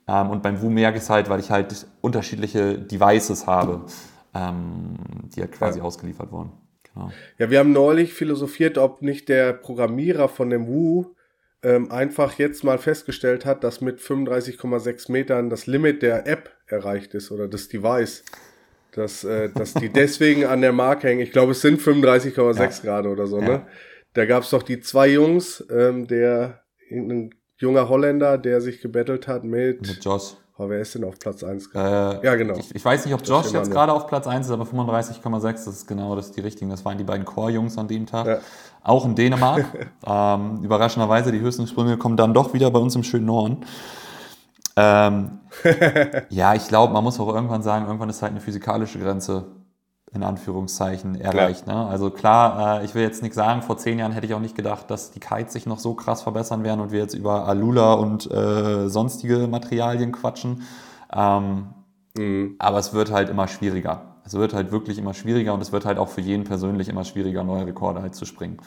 [0.07, 3.81] Ähm, und beim Wu merke ich es halt, weil ich halt unterschiedliche Devices habe,
[4.33, 4.95] ähm,
[5.35, 5.85] die ja quasi ja.
[5.85, 6.51] ausgeliefert wurden.
[7.37, 11.13] Ja, wir haben neulich philosophiert, ob nicht der Programmierer von dem Wu
[11.61, 17.13] ähm, einfach jetzt mal festgestellt hat, dass mit 35,6 Metern das Limit der App erreicht
[17.13, 18.23] ist oder des Device.
[18.93, 21.21] Dass, äh, dass die deswegen an der Marke hängen.
[21.21, 22.69] Ich glaube, es sind 35,6 ja.
[22.83, 23.47] Grad oder so, ja.
[23.47, 23.67] ne?
[24.13, 29.27] Da gab es doch die zwei Jungs, ähm, der ein junger Holländer, der sich gebettelt
[29.27, 30.35] hat mit, mit Josh.
[30.59, 32.19] Aber wer ist denn auf Platz 1 gerade?
[32.21, 32.55] Äh, ja, genau.
[32.57, 35.67] Ich, ich, weiß nicht, ob Josh jetzt gerade auf Platz 1 ist, aber 35,6, das
[35.67, 36.69] ist genau das die richtigen.
[36.69, 38.27] Das waren die beiden Core-Jungs an dem Tag.
[38.27, 38.37] Ja.
[38.83, 39.65] Auch in Dänemark.
[40.05, 43.65] ähm, überraschenderweise, die höchsten Sprünge kommen dann doch wieder bei uns im schönen Norden.
[44.75, 45.39] Ähm,
[46.29, 49.45] ja, ich glaube, man muss auch irgendwann sagen, irgendwann ist halt eine physikalische Grenze
[50.11, 51.67] in Anführungszeichen erreicht.
[51.67, 51.75] Ne?
[51.75, 54.55] Also klar, äh, ich will jetzt nichts sagen, vor zehn Jahren hätte ich auch nicht
[54.55, 57.93] gedacht, dass die Kites sich noch so krass verbessern werden und wir jetzt über Alula
[57.93, 60.63] und äh, sonstige Materialien quatschen.
[61.13, 61.67] Ähm,
[62.17, 62.55] mhm.
[62.57, 64.15] Aber es wird halt immer schwieriger.
[64.25, 67.03] Es wird halt wirklich immer schwieriger und es wird halt auch für jeden persönlich immer
[67.03, 68.57] schwieriger, neue Rekorde halt zu springen.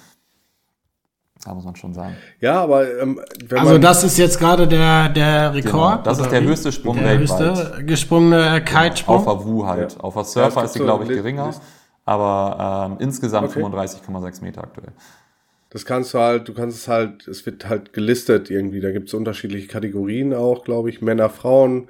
[1.44, 2.16] Da muss man schon sagen.
[2.40, 5.72] Ja, aber ähm, also das ist jetzt gerade der der Rekord.
[5.72, 6.46] Genau, das ist der wie?
[6.46, 7.40] höchste Sprung der weltweit.
[7.40, 9.18] höchste gesprungene Kitesprung.
[9.18, 9.92] Genau, auf der Wu halt.
[9.94, 10.00] Ja.
[10.00, 11.52] Auf der Surfer ja, ist sie glaube ich geringer,
[12.05, 13.62] aber ähm, insgesamt okay.
[13.62, 14.92] 35,6 Meter aktuell.
[15.70, 18.81] Das kannst du halt, du kannst es halt, es wird halt gelistet irgendwie.
[18.81, 21.00] Da gibt es unterschiedliche Kategorien auch, glaube ich.
[21.00, 21.88] Männer, Frauen,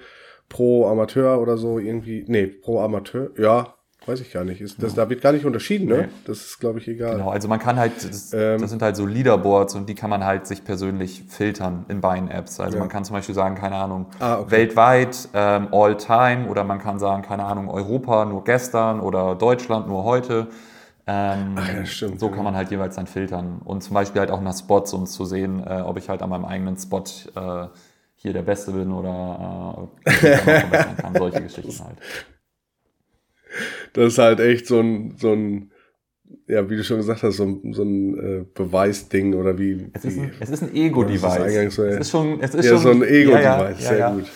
[0.48, 2.24] pro Amateur oder so irgendwie.
[2.28, 3.74] Nee, pro Amateur, ja,
[4.06, 4.60] Weiß ich gar nicht.
[4.60, 5.04] Ist, das, ja.
[5.04, 6.02] Da wird gar nicht unterschieden, ne?
[6.02, 6.08] Nee.
[6.24, 7.12] Das ist, glaube ich, egal.
[7.12, 10.10] Genau, also man kann halt, das, ähm, das, sind halt so Leaderboards und die kann
[10.10, 12.58] man halt sich persönlich filtern in beiden Apps.
[12.58, 12.80] Also ja.
[12.80, 14.50] man kann zum Beispiel sagen, keine Ahnung, ah, okay.
[14.50, 19.86] weltweit, ähm, all time oder man kann sagen, keine Ahnung, Europa nur gestern oder Deutschland
[19.86, 20.48] nur heute.
[21.06, 22.18] Ähm, Ach ja, stimmt.
[22.18, 23.60] So kann man halt jeweils dann filtern.
[23.64, 26.30] Und zum Beispiel halt auch nach Spots, um zu sehen, äh, ob ich halt an
[26.30, 27.66] meinem eigenen Spot äh,
[28.16, 30.36] hier der Beste bin oder äh,
[31.00, 31.14] kann.
[31.16, 31.98] Solche Geschichten halt
[33.92, 35.70] das ist halt echt so ein, so ein,
[36.46, 39.90] ja, wie du schon gesagt hast, so ein, so ein äh, Beweisding oder wie.
[39.92, 41.74] Es ist ein, es ein Ego-Device.
[41.74, 44.30] So, es ist schon, es ist ja, schon, so ein Ego-Device, ja, ja, sehr gut.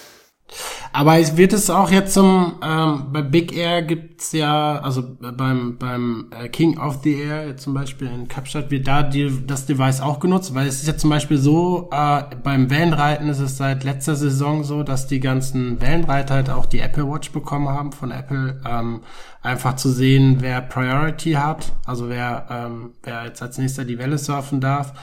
[0.97, 5.77] Aber es wird es auch jetzt zum, ähm, bei Big Air gibt's ja, also beim,
[5.77, 10.01] beim äh, King of the Air zum Beispiel in Kapstadt wird da die, das Device
[10.01, 13.85] auch genutzt, weil es ist ja zum Beispiel so, äh, beim Wellenreiten ist es seit
[13.85, 18.11] letzter Saison so, dass die ganzen Wellenreiter halt auch die Apple Watch bekommen haben von
[18.11, 19.03] Apple, ähm,
[19.43, 24.17] einfach zu sehen, wer Priority hat, also wer, ähm, wer jetzt als nächster die Welle
[24.17, 24.95] surfen darf.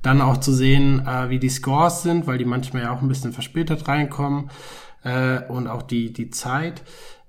[0.00, 3.08] Dann auch zu sehen, äh, wie die Scores sind, weil die manchmal ja auch ein
[3.08, 4.48] bisschen verspätet reinkommen
[5.04, 6.82] äh, und auch die, die Zeit.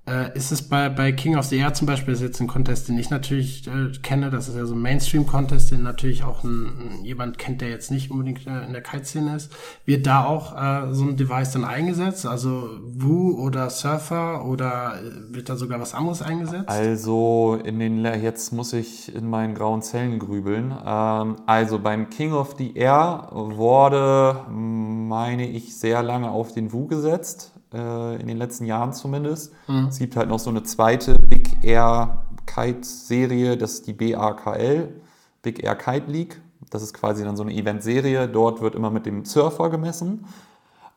[0.04, 2.88] Äh, ist es bei, bei King of the Air zum Beispiel, ist jetzt ein Contest,
[2.88, 7.04] den ich natürlich äh, kenne, das ist ja so ein Mainstream-Contest, den natürlich auch ein,
[7.04, 9.52] jemand kennt, der jetzt nicht unbedingt äh, in der Kite-Szene ist.
[9.84, 12.26] Wird da auch äh, so ein Device dann eingesetzt?
[12.26, 16.68] Also Woo oder Surfer oder äh, wird da sogar was anderes eingesetzt?
[16.68, 20.74] Also in den, jetzt muss ich in meinen grauen Zellen grübeln.
[20.84, 26.88] Ähm, also beim King of the Air wurde, meine ich, sehr lange auf den Woo
[26.88, 29.52] gesetzt äh, in den letzten Jahren zumindest.
[29.68, 29.86] Mhm.
[29.86, 35.00] Es gibt halt noch so eine zweite Big Air Kite Serie, das ist die BAKL,
[35.42, 36.40] Big Air Kite League.
[36.70, 38.28] Das ist quasi dann so eine Event-Serie.
[38.28, 40.26] Dort wird immer mit dem Surfer gemessen.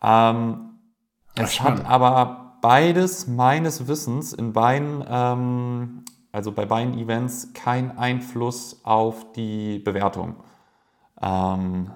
[0.01, 0.69] Ähm,
[1.35, 8.79] es hat aber beides meines Wissens in beiden, ähm, also bei beiden Events, keinen Einfluss
[8.83, 10.35] auf die Bewertung.
[11.21, 11.91] Ähm,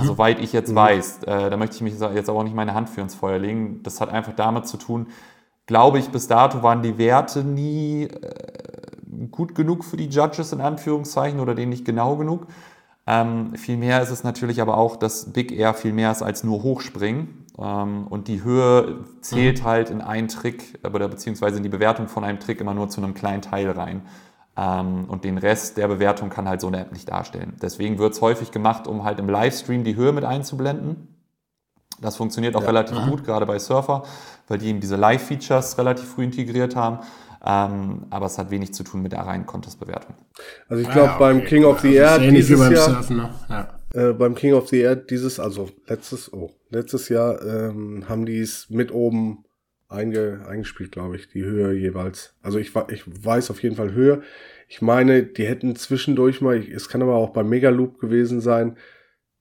[0.00, 0.06] Mhm.
[0.06, 0.76] Soweit ich jetzt mhm.
[0.76, 3.38] weiß, äh, da möchte ich mich jetzt aber auch nicht meine Hand für ins Feuer
[3.38, 3.82] legen.
[3.82, 5.08] Das hat einfach damit zu tun,
[5.66, 10.60] glaube ich, bis dato waren die Werte nie äh, gut genug für die Judges in
[10.60, 12.46] Anführungszeichen oder denen nicht genau genug.
[13.06, 16.62] Ähm, vielmehr ist es natürlich aber auch, dass Big Air viel mehr ist als nur
[16.62, 17.46] Hochspringen.
[17.58, 19.64] Ähm, und die Höhe zählt mhm.
[19.64, 23.02] halt in einen Trick, oder beziehungsweise in die Bewertung von einem Trick immer nur zu
[23.02, 24.02] einem kleinen Teil rein.
[24.56, 27.54] Ähm, und den Rest der Bewertung kann halt so eine App nicht darstellen.
[27.62, 31.08] Deswegen wird es häufig gemacht, um halt im Livestream die Höhe mit einzublenden.
[32.00, 32.66] Das funktioniert auch ja.
[32.66, 33.10] relativ mhm.
[33.10, 34.02] gut, gerade bei Surfer,
[34.48, 36.98] weil die eben diese Live-Features relativ früh integriert haben.
[37.44, 40.14] Ähm, aber es hat wenig zu tun mit der reinen Contest-Bewertung.
[40.68, 41.18] Also ich glaube, ah, okay.
[41.18, 43.30] beim King of the Air dieses beim Jahr, Surfen, ne?
[43.48, 43.68] ja.
[43.94, 48.38] äh, beim King of the Air dieses, also letztes, oh, letztes Jahr ähm, haben die
[48.38, 49.44] es mit oben
[49.92, 52.34] einge, eingespielt, glaube ich, die Höhe jeweils.
[52.42, 54.22] Also ich, ich weiß auf jeden Fall Höhe.
[54.68, 58.76] Ich meine, die hätten zwischendurch mal, ich, es kann aber auch beim Megaloop gewesen sein,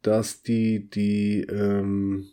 [0.02, 2.28] dass die die ähm,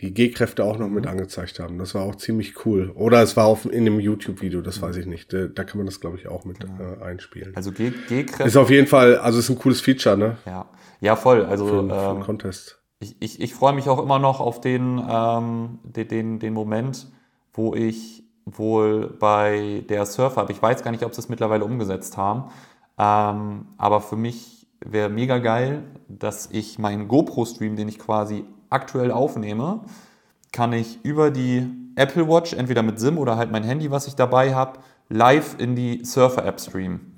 [0.00, 1.10] die G-Kräfte auch noch mit mhm.
[1.10, 1.78] angezeigt haben.
[1.78, 2.90] Das war auch ziemlich cool.
[2.94, 5.32] Oder es war auf, in dem YouTube-Video, das weiß ich nicht.
[5.32, 7.56] Da, da kann man das, glaube ich, auch mit äh, einspielen.
[7.56, 8.44] Also G-Kräfte.
[8.44, 10.36] Ist auf jeden Fall, also ist ein cooles Feature, ne?
[10.44, 10.68] Ja,
[11.00, 11.46] ja voll.
[11.46, 15.02] Also für, für ähm, Contest ich, ich, ich freue mich auch immer noch auf den,
[15.08, 17.08] ähm, den, den, den Moment,
[17.52, 20.52] wo ich wohl bei der Surfer habe.
[20.52, 22.44] Ich weiß gar nicht, ob sie es mittlerweile umgesetzt haben.
[22.98, 29.10] Ähm, aber für mich wäre mega geil, dass ich meinen GoPro-Stream, den ich quasi aktuell
[29.10, 29.80] aufnehme,
[30.52, 34.14] kann ich über die Apple Watch, entweder mit SIM oder halt mein Handy, was ich
[34.14, 34.78] dabei habe,
[35.08, 37.15] live in die Surfer-App streamen.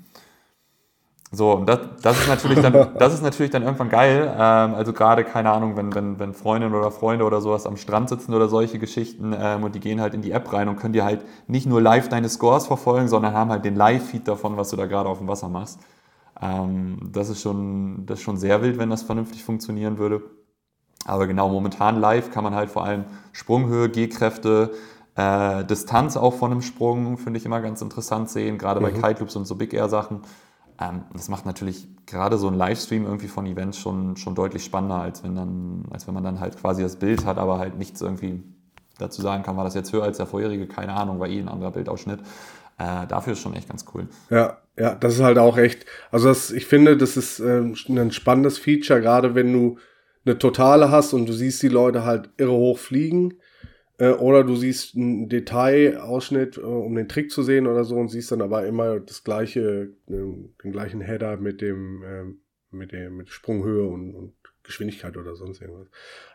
[1.31, 4.35] So, und das, das, ist natürlich dann, das ist natürlich dann irgendwann geil.
[4.35, 8.09] Ähm, also gerade, keine Ahnung, wenn, wenn, wenn Freundinnen oder Freunde oder sowas am Strand
[8.09, 10.95] sitzen oder solche Geschichten ähm, und die gehen halt in die App rein und können
[10.95, 14.71] dir halt nicht nur live deine Scores verfolgen, sondern haben halt den Live-Feed davon, was
[14.71, 15.81] du da gerade auf dem Wasser machst.
[16.41, 20.23] Ähm, das, ist schon, das ist schon sehr wild, wenn das vernünftig funktionieren würde.
[21.05, 24.73] Aber genau, momentan live kann man halt vor allem Sprunghöhe, Gehkräfte,
[25.15, 29.03] äh, Distanz auch von einem Sprung, finde ich immer ganz interessant sehen, gerade bei mhm.
[29.03, 30.23] Kite Loops und so Big Air Sachen.
[30.81, 35.01] Ähm, das macht natürlich gerade so ein Livestream irgendwie von Events schon, schon deutlich spannender,
[35.01, 38.01] als wenn, dann, als wenn man dann halt quasi das Bild hat, aber halt nichts
[38.01, 38.43] irgendwie
[38.99, 41.49] dazu sagen kann, war das jetzt höher als der vorherige, keine Ahnung, war eh ein
[41.49, 42.21] anderer Bildausschnitt.
[42.79, 44.09] Äh, dafür ist schon echt ganz cool.
[44.31, 48.13] Ja, ja, das ist halt auch echt, also das, ich finde, das ist äh, ein
[48.13, 49.79] spannendes Feature, gerade wenn du
[50.25, 53.35] eine Totale hast und du siehst die Leute halt irre hoch fliegen
[53.99, 58.09] äh, oder du siehst einen Detailausschnitt, äh, um den Trick zu sehen oder so und
[58.09, 60.13] siehst dann aber immer das gleiche, äh,
[60.65, 62.25] den gleichen Header mit dem, äh,
[62.71, 64.38] mit dem, mit Sprunghöhe und, und
[64.69, 65.87] Geschwindigkeit oder sonst irgendwas.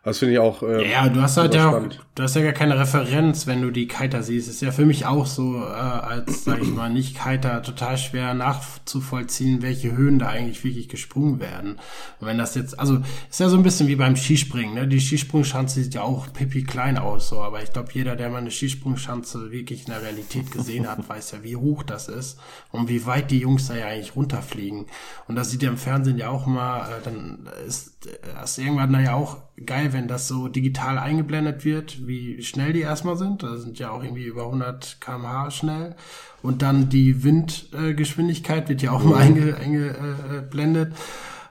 [0.04, 0.64] Das finde ich auch.
[0.64, 1.80] Ähm, ja, du hast halt ja
[2.16, 4.50] du hast ja gar keine Referenz, wenn du die Kiter siehst.
[4.50, 8.34] Ist ja für mich auch so, äh, als, sag ich mal, nicht Kiter total schwer
[8.34, 11.80] nachzuvollziehen, welche Höhen da eigentlich wirklich gesprungen werden.
[12.20, 14.88] Und wenn das jetzt, also, ist ja so ein bisschen wie beim Skispringen, ne?
[14.88, 17.42] Die Skisprungschanze sieht ja auch pipi klein aus, so.
[17.42, 21.32] Aber ich glaube, jeder, der mal eine Skisprungschanze wirklich in der Realität gesehen hat, weiß
[21.32, 22.40] ja, wie hoch das ist
[22.72, 24.88] und wie weit die Jungs da ja eigentlich runterfliegen.
[25.28, 27.94] Und das sieht ja im Fernsehen ja auch mal, äh, dann ist,
[28.34, 32.82] das irgendwann da ja auch geil, wenn das so digital eingeblendet wird, wie schnell die
[32.82, 33.44] erstmal sind.
[33.44, 35.96] Da sind ja auch irgendwie über 100 kmh schnell.
[36.42, 40.94] Und dann die Windgeschwindigkeit äh, wird ja auch mal eingeblendet.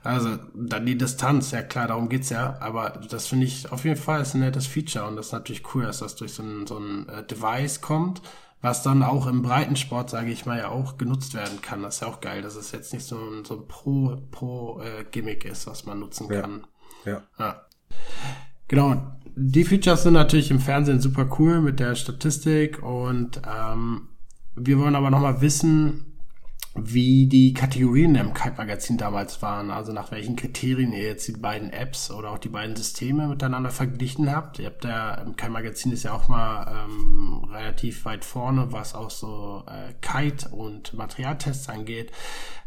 [0.03, 2.57] Also dann die Distanz, ja klar, darum geht's ja.
[2.59, 5.07] Aber das finde ich auf jeden Fall ist ein nettes Feature.
[5.07, 8.21] Und das ist natürlich cool, dass das durch so ein, so ein äh, Device kommt
[8.63, 11.83] was dann auch im Breitensport, sage ich mal, ja auch genutzt werden kann.
[11.83, 15.47] Das ist ja auch geil, dass es jetzt nicht so ein, so ein Pro-Gimmick Pro,
[15.49, 16.65] äh, ist, was man nutzen kann.
[17.03, 17.23] Ja.
[17.37, 17.61] ja.
[18.69, 19.17] Genau.
[19.35, 24.07] Die Features sind natürlich im Fernsehen super cool mit der Statistik und ähm,
[24.55, 26.12] wir wollen aber nochmal wissen,
[26.75, 31.71] wie die Kategorien im Kite-Magazin damals waren, also nach welchen Kriterien ihr jetzt die beiden
[31.71, 34.57] Apps oder auch die beiden Systeme miteinander verglichen habt.
[34.57, 39.11] Ihr habt ja, im Kite-Magazin ist ja auch mal ähm, relativ weit vorne, was auch
[39.11, 42.11] so äh, Kite und Materialtests angeht.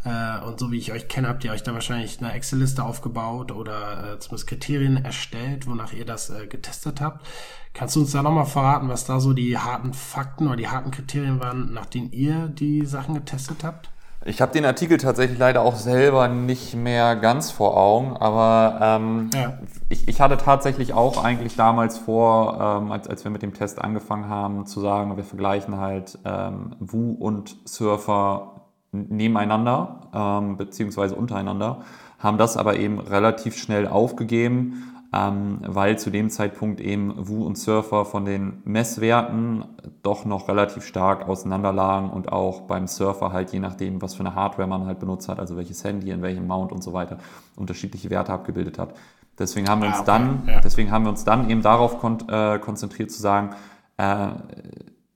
[0.04, 3.50] Äh, und so wie ich euch kenne, habt ihr euch da wahrscheinlich eine Excel-Liste aufgebaut
[3.50, 7.26] oder äh, zumindest Kriterien erstellt, wonach ihr das äh, getestet habt.
[7.74, 10.92] Kannst du uns da nochmal verraten, was da so die harten Fakten oder die harten
[10.92, 13.90] Kriterien waren, nach denen ihr die Sachen getestet habt?
[14.28, 19.30] Ich habe den Artikel tatsächlich leider auch selber nicht mehr ganz vor Augen, aber ähm,
[19.32, 19.58] ja.
[19.88, 23.80] ich, ich, hatte tatsächlich auch eigentlich damals vor, ähm, als, als wir mit dem Test
[23.80, 31.82] angefangen haben, zu sagen, wir vergleichen halt ähm, Wu und Surfer nebeneinander ähm, beziehungsweise untereinander,
[32.18, 37.56] haben das aber eben relativ schnell aufgegeben ähm, weil zu dem Zeitpunkt eben Wu und
[37.56, 39.64] Surfer von den Messwerten
[40.02, 44.34] doch noch relativ stark auseinanderlagen und auch beim Surfer halt je nachdem, was für eine
[44.34, 47.18] Hardware man halt benutzt hat, also welches Handy, in welchem Mount und so weiter,
[47.56, 48.94] unterschiedliche Werte abgebildet hat.
[49.38, 52.58] Deswegen haben wir uns ah, dann, deswegen haben wir uns dann eben darauf kon äh,
[52.58, 53.50] konzentriert zu sagen,
[53.98, 54.28] äh,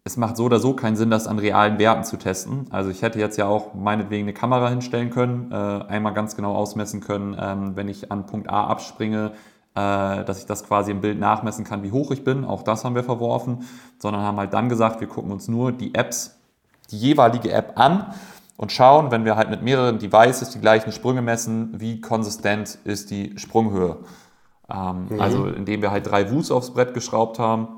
[0.05, 2.67] es macht so oder so keinen Sinn, das an realen Werten zu testen.
[2.71, 6.55] Also ich hätte jetzt ja auch meinetwegen eine Kamera hinstellen können, äh, einmal ganz genau
[6.55, 9.33] ausmessen können, ähm, wenn ich an Punkt A abspringe,
[9.75, 12.45] dass ich das quasi im Bild nachmessen kann, wie hoch ich bin.
[12.45, 13.69] Auch das haben wir verworfen,
[13.99, 16.39] sondern haben halt dann gesagt, wir gucken uns nur die Apps,
[16.91, 18.13] die jeweilige App an
[18.57, 23.11] und schauen, wenn wir halt mit mehreren Devices die gleichen Sprünge messen, wie konsistent ist
[23.11, 23.97] die Sprunghöhe.
[24.71, 25.21] Ähm, mhm.
[25.21, 27.69] Also indem wir halt drei Wus aufs Brett geschraubt haben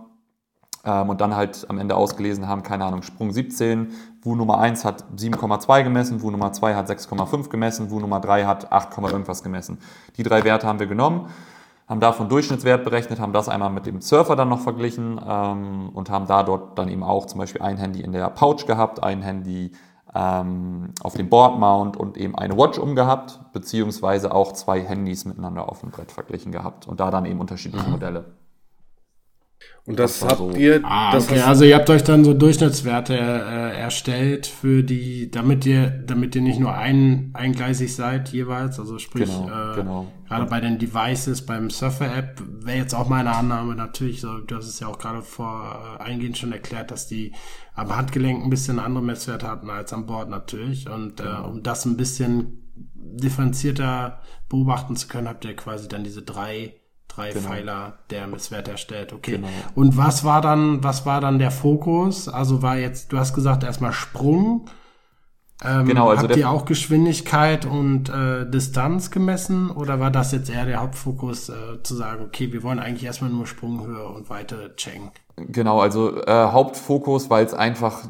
[0.84, 4.84] ähm, und dann halt am Ende ausgelesen haben, keine Ahnung, Sprung 17, Wu Nummer 1
[4.84, 9.42] hat 7,2 gemessen, Wu Nummer 2 hat 6,5 gemessen, Wu Nummer 3 hat 8, irgendwas
[9.42, 9.78] gemessen.
[10.16, 11.28] Die drei Werte haben wir genommen
[11.92, 16.08] haben davon Durchschnittswert berechnet, haben das einmal mit dem Surfer dann noch verglichen ähm, und
[16.08, 19.20] haben da dort dann eben auch zum Beispiel ein Handy in der Pouch gehabt, ein
[19.20, 19.72] Handy
[20.14, 25.80] ähm, auf dem Boardmount und eben eine Watch umgehabt, beziehungsweise auch zwei Handys miteinander auf
[25.80, 27.92] dem Brett verglichen gehabt und da dann eben unterschiedliche mhm.
[27.92, 28.24] Modelle.
[29.84, 30.50] Und das, das habt so.
[30.52, 30.80] ihr.
[30.84, 31.40] Ah, das okay.
[31.40, 36.42] Also ihr habt euch dann so Durchschnittswerte äh, erstellt für die, damit ihr, damit ihr
[36.42, 38.78] nicht nur ein, eingleisig seid jeweils.
[38.78, 40.12] Also sprich, genau, äh, genau.
[40.28, 44.68] gerade bei den Devices, beim Surfer-App wäre jetzt auch meine Annahme natürlich, so, du hast
[44.68, 47.32] es ja auch gerade vor äh, eingehend schon erklärt, dass die
[47.74, 50.88] am Handgelenk ein bisschen andere Messwerte hatten als an Bord natürlich.
[50.88, 51.48] Und äh, genau.
[51.48, 56.76] um das ein bisschen differenzierter beobachten zu können, habt ihr quasi dann diese drei
[57.14, 57.48] drei genau.
[57.48, 59.12] Pfeiler der Messwert erstellt.
[59.12, 59.32] Okay.
[59.32, 59.48] Genau.
[59.74, 62.28] Und was war dann, was war dann der Fokus?
[62.28, 64.66] Also war jetzt, du hast gesagt erstmal Sprung.
[65.64, 70.50] Ähm, Genau, also habt ihr auch Geschwindigkeit und äh, Distanz gemessen oder war das jetzt
[70.50, 74.74] eher der Hauptfokus, äh, zu sagen, okay, wir wollen eigentlich erstmal nur Sprunghöhe und Weite
[74.76, 75.10] checken?
[75.36, 78.02] Genau, also äh, Hauptfokus, weil es einfach,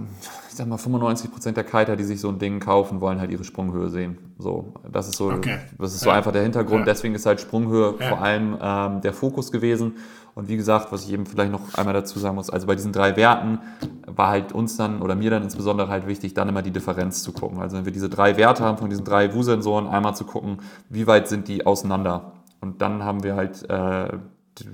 [0.52, 3.42] ich sag mal, 95% der Kiter, die sich so ein Ding kaufen, wollen halt ihre
[3.42, 4.18] Sprunghöhe sehen.
[4.38, 5.58] So, das ist so, Okay.
[5.78, 6.16] das ist so Ja.
[6.16, 6.80] einfach der Hintergrund.
[6.80, 6.84] Ja.
[6.92, 8.08] Deswegen ist halt Sprunghöhe Ja.
[8.08, 9.94] vor allem ähm, der Fokus gewesen.
[10.34, 12.92] Und wie gesagt, was ich eben vielleicht noch einmal dazu sagen muss, also bei diesen
[12.92, 13.60] drei Werten
[14.06, 17.32] war halt uns dann oder mir dann insbesondere halt wichtig, dann immer die Differenz zu
[17.32, 17.58] gucken.
[17.60, 20.58] Also wenn wir diese drei Werte haben von diesen drei Wu-Sensoren, einmal zu gucken,
[20.90, 22.32] wie weit sind die auseinander.
[22.60, 24.08] Und dann haben wir halt, äh,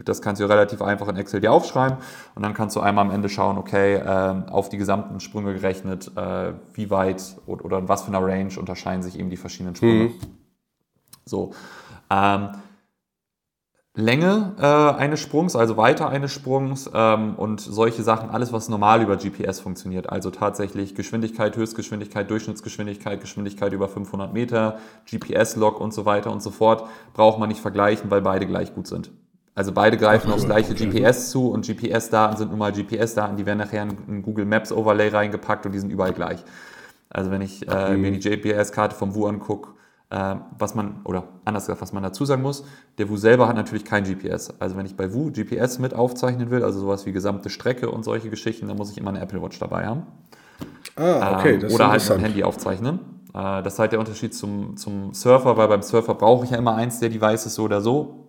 [0.04, 1.98] das kannst du relativ einfach in Excel dir aufschreiben
[2.34, 6.10] und dann kannst du einmal am Ende schauen, okay, ähm, auf die gesamten Sprünge gerechnet,
[6.16, 10.10] äh, wie weit oder, in was für einer Range unterscheiden sich eben die verschiedenen Sprünge.
[11.24, 11.52] So.
[12.10, 12.50] Ähm,
[13.94, 19.02] Länge äh, eines Sprungs, also Weite eines Sprungs ähm, und solche Sachen, alles was normal
[19.02, 24.78] über GPS funktioniert, also tatsächlich Geschwindigkeit, Höchstgeschwindigkeit, Durchschnittsgeschwindigkeit, Geschwindigkeit über 500 Meter,
[25.10, 28.86] GPS-Log und so weiter und so fort, braucht man nicht vergleichen, weil beide gleich gut
[28.86, 29.10] sind.
[29.58, 33.58] Also beide greifen aufs gleiche GPS zu und GPS-Daten sind nun mal GPS-Daten, die werden
[33.58, 36.44] nachher in ein Google Maps Overlay reingepackt und die sind überall gleich.
[37.10, 39.70] Also wenn ich äh, mir die GPS-Karte vom Wu angucke,
[40.10, 42.62] äh, was man, oder anders gesagt, was man dazu sagen muss,
[42.98, 44.54] der Wu selber hat natürlich kein GPS.
[44.60, 48.04] Also wenn ich bei Wu GPS mit aufzeichnen will, also sowas wie gesamte Strecke und
[48.04, 50.04] solche Geschichten, dann muss ich immer eine Apple Watch dabei haben.
[50.94, 52.22] Ah, okay, Ähm, das ist oder halt mit dem interessant.
[52.22, 53.00] Handy aufzeichnen.
[53.34, 56.58] Äh, das ist halt der Unterschied zum, zum Surfer, weil beim Surfer brauche ich ja
[56.58, 58.27] immer eins der Devices so oder so.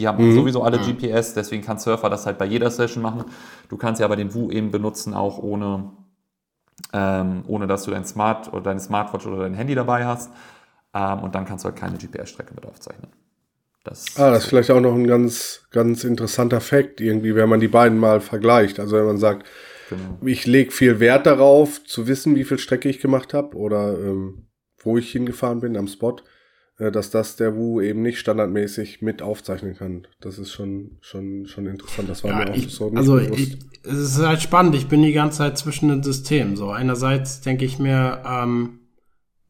[0.00, 0.34] Die haben Mhm.
[0.34, 3.24] sowieso alle GPS, deswegen kann Surfer das halt bei jeder Session machen.
[3.68, 5.90] Du kannst ja aber den Wu eben benutzen, auch ohne,
[6.92, 10.30] ähm, ohne dass du dein Smart oder deine Smartwatch oder dein Handy dabei hast.
[10.94, 13.10] Ähm, und dann kannst du halt keine GPS-Strecke mit aufzeichnen.
[13.84, 17.60] Das, Ah, das ist vielleicht auch noch ein ganz, ganz interessanter Fakt irgendwie, wenn man
[17.60, 18.80] die beiden mal vergleicht.
[18.80, 19.46] Also wenn man sagt,
[19.90, 20.18] genau.
[20.24, 24.46] ich lege viel Wert darauf, zu wissen, wie viel Strecke ich gemacht habe oder ähm,
[24.82, 26.16] wo ich hingefahren bin am Spot,
[26.88, 30.06] dass das der Wu eben nicht standardmäßig mit aufzeichnen kann.
[30.20, 32.08] Das ist schon, schon, schon interessant.
[32.08, 34.74] Das war Ja, mir auch ich, so nicht also ich, es ist halt spannend.
[34.74, 36.56] Ich bin die ganze Zeit zwischen den Systemen.
[36.56, 38.80] So einerseits denke ich mir, ähm,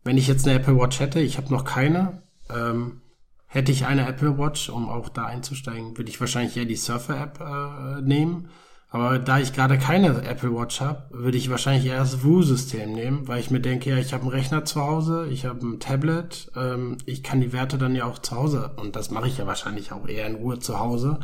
[0.03, 2.23] wenn ich jetzt eine Apple Watch hätte, ich habe noch keine,
[2.53, 3.03] ähm,
[3.47, 7.41] hätte ich eine Apple Watch, um auch da einzusteigen, würde ich wahrscheinlich eher die Surfer-App
[7.41, 8.49] äh, nehmen.
[8.93, 13.29] Aber da ich gerade keine Apple Watch habe, würde ich wahrscheinlich eher das Woo-System nehmen,
[13.29, 16.51] weil ich mir denke, ja, ich habe einen Rechner zu Hause, ich habe ein Tablet,
[16.57, 19.47] ähm, ich kann die Werte dann ja auch zu Hause und das mache ich ja
[19.47, 21.21] wahrscheinlich auch eher in Ruhe zu Hause.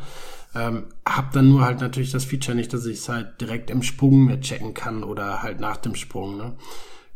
[0.54, 3.82] Ähm, hab dann nur halt natürlich das Feature nicht, dass ich es halt direkt im
[3.82, 6.36] Sprung mir checken kann oder halt nach dem Sprung.
[6.36, 6.54] Ne?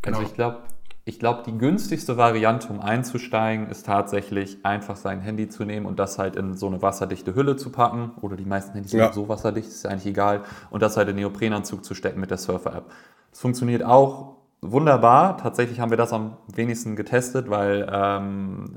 [0.02, 0.18] Genau.
[0.18, 0.62] Also ich glaube,
[1.04, 5.98] ich glaube, die günstigste Variante, um einzusteigen, ist tatsächlich einfach sein Handy zu nehmen und
[5.98, 8.12] das halt in so eine wasserdichte Hülle zu packen.
[8.20, 9.12] Oder die meisten Handys sind Ja.
[9.12, 10.42] so wasserdicht, ist ja eigentlich egal.
[10.70, 12.84] Und das halt in Neoprenanzug zu stecken mit der Surfer-App.
[13.30, 15.38] Das funktioniert auch wunderbar.
[15.38, 18.76] Tatsächlich haben wir das am wenigsten getestet, weil ähm,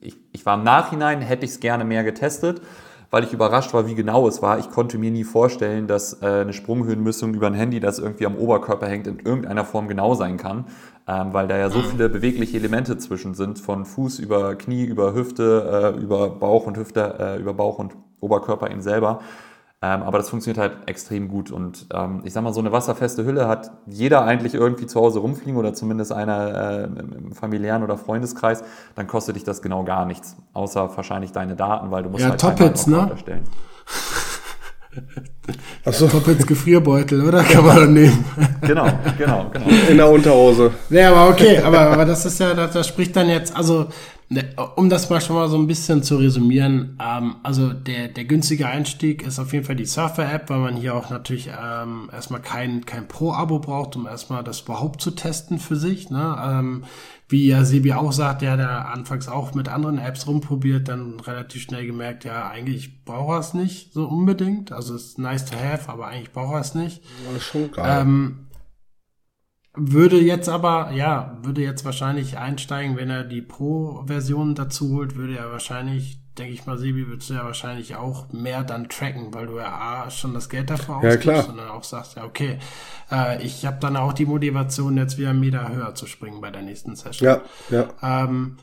[0.00, 2.62] ich, ich war im Nachhinein, hätte ich es gerne mehr getestet,
[3.14, 4.58] weil ich überrascht war, wie genau es war.
[4.58, 8.34] Ich konnte mir nie vorstellen, dass äh, eine Sprunghöhenmessung über ein Handy, das irgendwie am
[8.34, 10.64] Oberkörper hängt, in irgendeiner Form genau sein kann,
[11.06, 15.14] ähm, weil da ja so viele bewegliche Elemente zwischen sind, von Fuß über Knie, über
[15.14, 19.20] Hüfte, äh, über Bauch und Hüfte, äh, über Bauch und Oberkörper ihn selber.
[19.84, 21.50] Ähm, aber das funktioniert halt extrem gut.
[21.50, 25.18] Und ähm, ich sag mal, so eine wasserfeste Hülle hat jeder eigentlich irgendwie zu Hause
[25.18, 28.64] rumfliegen oder zumindest einer äh, im familiären oder Freundeskreis.
[28.94, 30.36] Dann kostet dich das genau gar nichts.
[30.54, 32.96] Außer wahrscheinlich deine Daten, weil du musst Ja, halt Toppets, ne?
[32.96, 33.42] Account erstellen.
[35.84, 37.42] Achso, Toppets Gefrierbeutel, oder?
[37.42, 38.24] Kann man nehmen.
[38.62, 38.86] Genau,
[39.18, 39.66] genau, genau.
[39.90, 40.70] in der Unterhose.
[40.88, 43.88] Ja, aber okay, aber, aber das ist ja, das, das spricht dann jetzt, also,
[44.76, 48.66] um das mal schon mal so ein bisschen zu resümieren, ähm, also der, der günstige
[48.66, 52.86] Einstieg ist auf jeden Fall die Surfer-App, weil man hier auch natürlich ähm, erstmal kein,
[52.86, 56.10] kein Pro-Abo braucht, um erstmal das überhaupt zu testen für sich.
[56.10, 56.36] Ne?
[56.42, 56.84] Ähm,
[57.28, 61.20] wie ja Sebi auch sagt, der hat ja anfangs auch mit anderen Apps rumprobiert, dann
[61.20, 64.72] relativ schnell gemerkt, ja, eigentlich braucht er es nicht so unbedingt.
[64.72, 67.02] Also es ist nice to have, aber eigentlich braucht er es nicht.
[67.30, 68.02] War schon geil.
[68.02, 68.43] Ähm,
[69.74, 75.36] würde jetzt aber, ja, würde jetzt wahrscheinlich einsteigen, wenn er die Pro-Version dazu holt, würde
[75.36, 79.46] er wahrscheinlich, denke ich mal, Sebi, würdest du ja wahrscheinlich auch mehr dann tracken, weil
[79.46, 79.66] du ja
[80.04, 81.48] A, schon das Geld dafür Ja, ausgibst klar.
[81.48, 82.58] und dann auch sagst, ja, okay,
[83.10, 86.50] äh, ich habe dann auch die Motivation, jetzt wieder einen Meter höher zu springen bei
[86.50, 87.28] der nächsten Session.
[87.28, 88.24] ja, ja.
[88.24, 88.56] Ähm,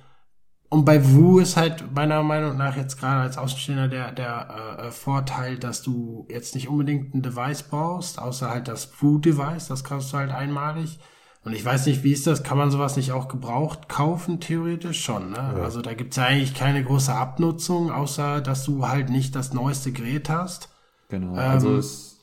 [0.72, 4.92] und bei Wu ist halt meiner Meinung nach jetzt gerade als Außenstehender der, der äh,
[4.92, 10.14] Vorteil, dass du jetzt nicht unbedingt ein Device brauchst, außer halt das Wu-Device, das kaufst
[10.14, 11.00] du halt einmalig.
[11.44, 12.44] Und ich weiß nicht, wie ist das?
[12.44, 14.40] Kann man sowas nicht auch gebraucht kaufen?
[14.40, 15.40] Theoretisch schon, ne?
[15.40, 19.92] Also da gibt's ja eigentlich keine große Abnutzung, außer dass du halt nicht das neueste
[19.92, 20.70] Gerät hast.
[21.10, 21.42] genau.
[21.42, 22.22] Ähm, Also es,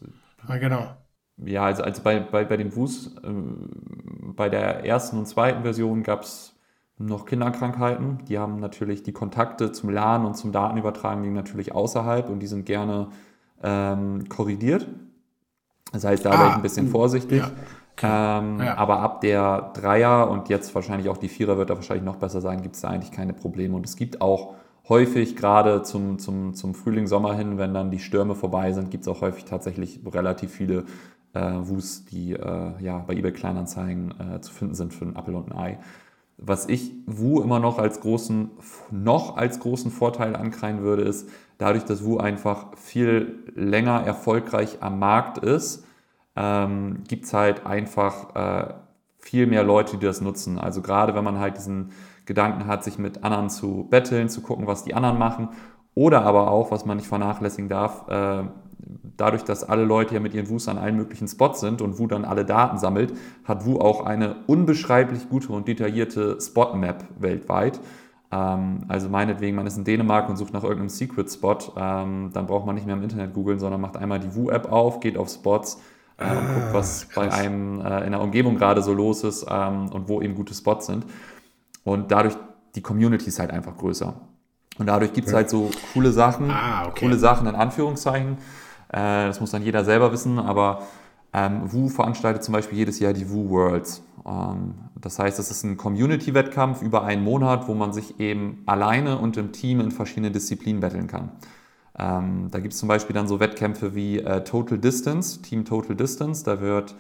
[0.49, 0.97] Ja, genau.
[1.39, 3.31] ja, also, also bei, bei, bei den Wus, äh,
[4.35, 6.58] bei der ersten und zweiten Version gab es
[6.99, 8.19] noch Kinderkrankheiten.
[8.29, 12.47] Die haben natürlich die Kontakte zum Lernen und zum Datenübertragen liegen natürlich außerhalb und die
[12.47, 13.09] sind gerne
[13.63, 14.87] ähm, korrigiert.
[15.93, 17.43] Das heißt, da ah, wäre ich ein bisschen vorsichtig.
[18.03, 18.39] Ja.
[18.41, 18.77] Ähm, ja.
[18.77, 22.41] Aber ab der Dreier und jetzt wahrscheinlich auch die Vierer wird da wahrscheinlich noch besser
[22.41, 23.75] sein, gibt es da eigentlich keine Probleme.
[23.75, 24.55] Und es gibt auch
[24.89, 29.03] häufig, gerade zum, zum, zum Frühling, Sommer hin, wenn dann die Stürme vorbei sind, gibt
[29.03, 30.85] es auch häufig tatsächlich relativ viele
[31.35, 35.35] äh, Wus, die äh, ja, bei eBay Kleinanzeigen äh, zu finden sind für einen Apfel
[35.35, 35.79] und ein Ei.
[36.39, 38.51] Was ich Wu immer noch als großen,
[38.91, 41.29] noch als großen Vorteil ankreien würde, ist,
[41.59, 45.85] dadurch, dass Wu einfach viel länger erfolgreich am Markt ist,
[46.37, 48.75] ähm, gibt es halt einfach äh,
[49.19, 50.59] viel mehr Leute, die das nutzen.
[50.59, 51.91] Also gerade wenn man halt diesen
[52.25, 55.49] Gedanken hat, sich mit anderen zu betteln, zu gucken, was die anderen machen.
[55.95, 58.45] Oder aber auch, was man nicht vernachlässigen darf, äh,
[59.19, 62.07] dadurch, dass alle Leute ja mit ihren Wus an allen möglichen Spots sind und Wu
[62.07, 63.13] dann alle Daten sammelt,
[63.45, 67.81] hat Wu auch eine unbeschreiblich gute und detaillierte Spot-Map weltweit.
[68.31, 72.65] Ähm, also meinetwegen, man ist in Dänemark und sucht nach irgendeinem Secret-Spot, ähm, dann braucht
[72.65, 75.81] man nicht mehr im Internet googeln, sondern macht einmal die Wu-App auf, geht auf Spots
[76.19, 77.29] äh, ah, und guckt, was krass.
[77.29, 80.55] bei einem äh, in der Umgebung gerade so los ist ähm, und wo eben gute
[80.55, 81.05] Spots sind.
[81.83, 82.37] Und dadurch,
[82.77, 84.15] die Community ist halt einfach größer.
[84.79, 87.01] Und dadurch gibt es halt so coole Sachen, ah, okay.
[87.01, 88.39] coole Sachen in Anführungszeichen.
[88.89, 90.83] Äh, das muss dann jeder selber wissen, aber
[91.33, 94.03] ähm, Wu veranstaltet zum Beispiel jedes Jahr die Wu Worlds.
[94.27, 99.19] Ähm, das heißt, es ist ein Community-Wettkampf über einen Monat, wo man sich eben alleine
[99.19, 101.31] und im Team in verschiedene Disziplinen betteln kann.
[101.99, 105.97] Ähm, da gibt es zum Beispiel dann so Wettkämpfe wie äh, Total Distance, Team Total
[105.97, 106.45] Distance.
[106.45, 106.95] Da wird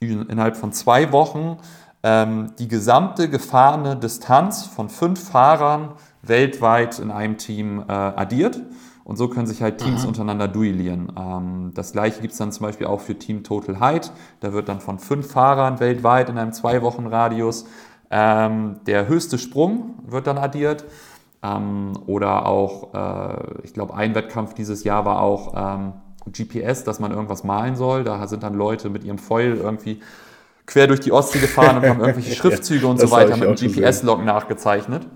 [0.00, 1.58] innerhalb von zwei Wochen
[2.02, 8.60] ähm, die gesamte gefahrene Distanz von fünf Fahrern weltweit in einem Team äh, addiert.
[9.06, 10.08] Und so können sich halt Teams mhm.
[10.08, 11.12] untereinander duellieren.
[11.16, 14.10] Ähm, das gleiche gibt es dann zum Beispiel auch für Team Total Height.
[14.40, 17.66] Da wird dann von fünf Fahrern weltweit in einem zwei Wochen Radius
[18.10, 20.84] ähm, der höchste Sprung wird dann addiert.
[21.40, 25.92] Ähm, oder auch, äh, ich glaube, ein Wettkampf dieses Jahr war auch ähm,
[26.32, 28.02] GPS, dass man irgendwas malen soll.
[28.02, 30.00] Da sind dann Leute mit ihrem Foil irgendwie
[30.66, 34.24] quer durch die Ostsee gefahren und haben irgendwelche Schriftzüge und so weiter mit einem GPS-Log
[34.24, 35.06] nachgezeichnet.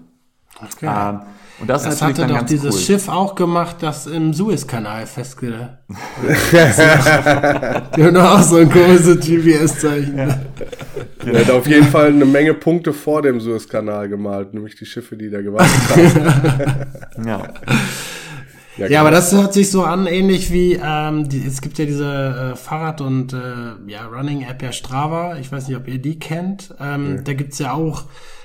[0.62, 0.86] Okay.
[1.60, 2.80] Und das, das hatte doch dieses cool.
[2.80, 5.68] Schiff auch gemacht, das im Suezkanal festgelegt.
[7.96, 10.16] Die haben doch auch so ein komisches GPS-Zeichen.
[10.16, 10.40] Ja.
[11.26, 15.16] Er hat auf jeden Fall eine Menge Punkte vor dem Suezkanal gemalt, nämlich die Schiffe,
[15.16, 17.26] die da gewartet haben.
[17.26, 17.42] ja.
[18.76, 21.84] Ja, ja, aber das hört sich so an, ähnlich wie, ähm, die, es gibt ja
[21.84, 23.36] diese äh, Fahrrad- und äh,
[23.86, 25.36] ja, Running-App ja Strava.
[25.38, 26.74] Ich weiß nicht, ob ihr die kennt.
[26.80, 27.22] Ähm, ja.
[27.22, 28.04] Da gibt's ja auch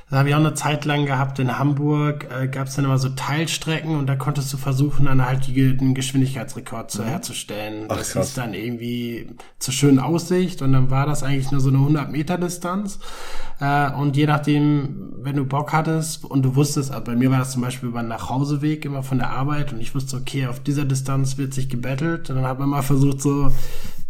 [0.10, 1.40] das habe ich auch eine Zeit lang gehabt.
[1.40, 5.26] In Hamburg äh, gab es dann immer so Teilstrecken und da konntest du versuchen, dann
[5.26, 7.08] halt die, den Geschwindigkeitsrekord zu, mhm.
[7.08, 7.86] herzustellen.
[7.90, 8.28] Ach, das krass.
[8.28, 12.12] ist dann irgendwie zur schönen Aussicht und dann war das eigentlich nur so eine 100
[12.12, 13.00] Meter Distanz.
[13.60, 17.40] Äh, und je nachdem, wenn du Bock hattest und du wusstest, also bei mir war
[17.40, 20.86] das zum Beispiel beim Nachhauseweg immer von der Arbeit und ich wusste, okay, auf dieser
[20.86, 23.52] Distanz wird sich gebettelt und dann hat man mal versucht, so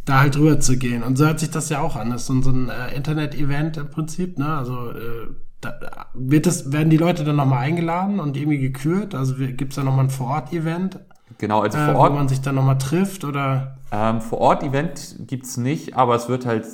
[0.04, 1.04] da halt rüber zu gehen.
[1.04, 2.12] Und so hört sich das ja auch an.
[2.12, 4.56] Das ist so ein, äh, Internet-Event im Prinzip, ne?
[4.56, 5.28] Also äh,
[5.66, 9.16] da, wird das, werden die Leute dann nochmal eingeladen und irgendwie gekürt?
[9.16, 10.99] Also gibt es da nochmal ein Vor-Ort-Event?
[11.38, 12.11] Genau, also vor Ort.
[12.13, 13.78] Wo man sich dann nochmal trifft oder?
[13.91, 16.66] Ähm, vor Ort Event gibt es nicht, aber es wird halt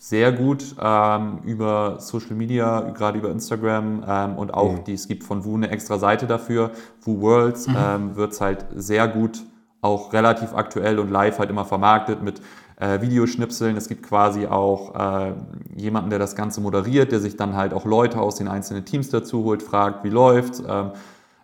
[0.00, 4.84] sehr gut ähm, über Social Media, gerade über Instagram ähm, und auch mhm.
[4.84, 6.70] die, es gibt von Wu eine extra Seite dafür,
[7.02, 7.76] Wu Worlds, mhm.
[7.78, 9.42] ähm, wird es halt sehr gut,
[9.80, 12.40] auch relativ aktuell und live halt immer vermarktet mit
[12.80, 13.76] äh, Videoschnipseln.
[13.76, 15.32] Es gibt quasi auch äh,
[15.76, 19.10] jemanden, der das Ganze moderiert, der sich dann halt auch Leute aus den einzelnen Teams
[19.10, 20.62] dazu holt, fragt, wie läuft's.
[20.66, 20.92] Ähm,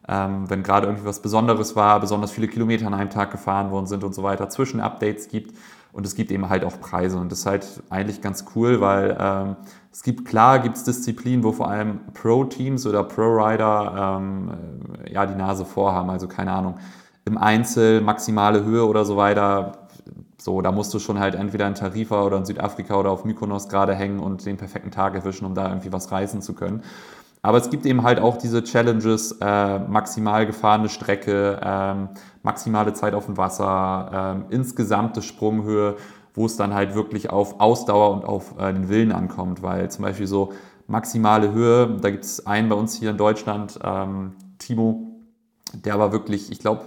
[0.06, 3.86] ähm, wenn gerade irgendwie was Besonderes war, besonders viele Kilometer an einem Tag gefahren worden
[3.86, 5.56] sind und so weiter, Zwischenupdates gibt.
[5.92, 7.18] Und es gibt eben halt auch Preise.
[7.18, 9.56] Und das ist halt eigentlich ganz cool, weil ähm,
[9.92, 14.50] es gibt, klar, gibt es Disziplinen, wo vor allem Pro-Teams oder Pro-Rider ähm,
[15.10, 16.10] ja, die Nase vorhaben.
[16.10, 16.74] Also keine Ahnung,
[17.24, 19.83] im Einzel maximale Höhe oder so weiter
[20.44, 23.70] so, da musst du schon halt entweder in Tarifa oder in Südafrika oder auf Mykonos
[23.70, 26.82] gerade hängen und den perfekten Tag erwischen, um da irgendwie was reißen zu können.
[27.40, 32.10] Aber es gibt eben halt auch diese Challenges, äh, maximal gefahrene Strecke, ähm,
[32.42, 35.96] maximale Zeit auf dem Wasser, ähm, insgesamte Sprunghöhe,
[36.34, 39.62] wo es dann halt wirklich auf Ausdauer und auf äh, den Willen ankommt.
[39.62, 40.52] Weil zum Beispiel so
[40.88, 45.14] maximale Höhe, da gibt es einen bei uns hier in Deutschland, ähm, Timo,
[45.72, 46.82] der war wirklich, ich glaube,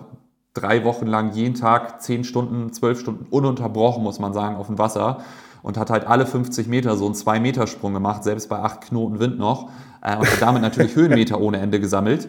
[0.59, 4.77] drei Wochen lang jeden Tag zehn Stunden, zwölf Stunden ununterbrochen, muss man sagen, auf dem
[4.77, 5.19] Wasser
[5.63, 9.37] und hat halt alle 50 Meter so einen 2-Meter-Sprung gemacht, selbst bei 8 Knoten Wind
[9.37, 9.69] noch
[10.01, 12.27] äh, und hat damit natürlich Höhenmeter ohne Ende gesammelt.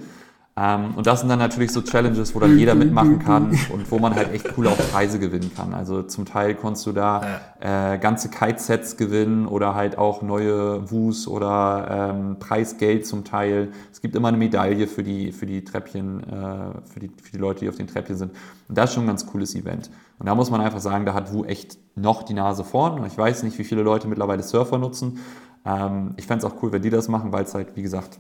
[0.59, 3.99] Ähm, und das sind dann natürlich so Challenges, wo dann jeder mitmachen kann und wo
[3.99, 5.73] man halt echt cool auch Preise gewinnen kann.
[5.73, 11.29] Also zum Teil konntest du da äh, ganze Kite-Sets gewinnen oder halt auch neue Wus
[11.29, 13.71] oder ähm, Preisgeld zum Teil.
[13.93, 17.39] Es gibt immer eine Medaille für die, für die Treppchen, äh, für, die, für die
[17.39, 18.33] Leute, die auf den Treppchen sind.
[18.69, 19.91] Und das ist schon ein ganz cooles Event.
[20.19, 23.05] Und da muss man einfach sagen, da hat Wu echt noch die Nase vorn.
[23.07, 25.21] Ich weiß nicht, wie viele Leute mittlerweile Surfer nutzen.
[25.65, 28.19] Ähm, ich fände es auch cool, wenn die das machen, weil es halt, wie gesagt,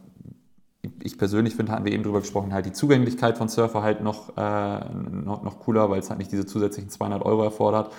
[1.02, 4.36] ich persönlich finde, hatten wir eben drüber gesprochen, halt die Zugänglichkeit von Surfer halt noch,
[4.36, 7.92] äh, noch, noch, cooler, weil es halt nicht diese zusätzlichen 200 Euro erfordert.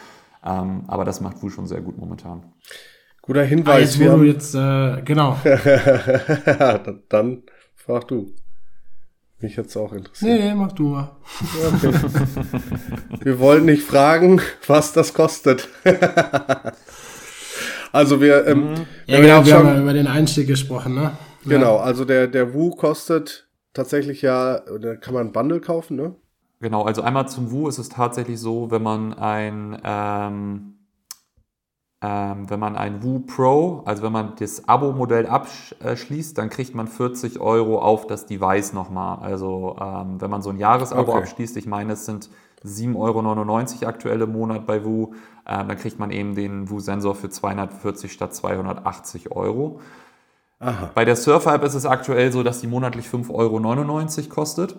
[0.46, 2.44] Ähm, aber das macht Wu schon sehr gut momentan.
[3.22, 3.76] Guter Hinweis.
[3.76, 5.38] Ah, jetzt, wo du jetzt, äh, genau.
[7.10, 7.44] dann,
[7.76, 8.34] frag du.
[9.42, 10.32] Mich jetzt auch interessiert.
[10.32, 11.16] Nee, nee, mach du mal.
[11.82, 11.94] Okay.
[13.22, 15.70] wir wollten nicht fragen, was das kostet.
[17.94, 18.74] also wir, ähm,
[19.06, 21.12] ja genau, wir haben ja über den Einstieg gesprochen, ne?
[21.46, 26.16] Genau, also der, der Wu kostet tatsächlich ja, da kann man ein Bundle kaufen, ne?
[26.62, 30.76] Genau, also einmal zum Wu ist es tatsächlich so, wenn man ein, ähm,
[32.02, 36.88] ähm, wenn man ein Wu Pro, also wenn man das Abo-Modell abschließt, dann kriegt man
[36.88, 39.20] 40 Euro auf das Device nochmal.
[39.20, 41.22] Also ähm, wenn man so ein Jahresabo okay.
[41.22, 42.30] abschließt, ich meine, es sind
[42.66, 45.14] 7,99 Euro aktuell im Monat bei Wu,
[45.46, 49.80] äh, dann kriegt man eben den Wu-Sensor für 240 statt 280 Euro.
[50.60, 50.92] Aha.
[50.94, 54.76] Bei der Surfer-App ist es aktuell so, dass die monatlich 5,99 Euro kostet.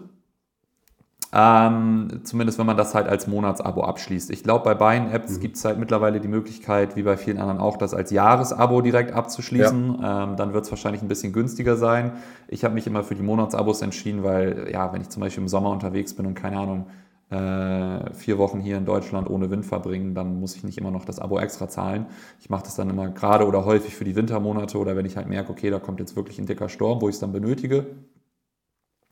[1.33, 4.31] Ähm, zumindest wenn man das halt als Monatsabo abschließt.
[4.31, 5.41] Ich glaube, bei beiden Apps mhm.
[5.41, 9.13] gibt es halt mittlerweile die Möglichkeit, wie bei vielen anderen auch, das als Jahresabo direkt
[9.13, 9.99] abzuschließen.
[10.03, 10.25] Ja.
[10.25, 12.13] Ähm, dann wird es wahrscheinlich ein bisschen günstiger sein.
[12.49, 15.49] Ich habe mich immer für die Monatsabos entschieden, weil, ja, wenn ich zum Beispiel im
[15.49, 16.87] Sommer unterwegs bin und keine Ahnung,
[17.31, 21.05] äh, vier Wochen hier in Deutschland ohne Wind verbringen, dann muss ich nicht immer noch
[21.05, 22.07] das Abo extra zahlen.
[22.41, 25.29] Ich mache das dann immer gerade oder häufig für die Wintermonate oder wenn ich halt
[25.29, 27.87] merke, okay, da kommt jetzt wirklich ein dicker Sturm, wo ich es dann benötige.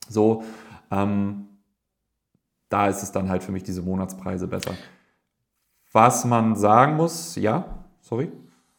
[0.08, 0.42] So,
[0.90, 1.46] ähm,
[2.68, 4.74] da ist es dann halt für mich diese Monatspreise besser.
[5.92, 8.32] Was man sagen muss, ja, sorry.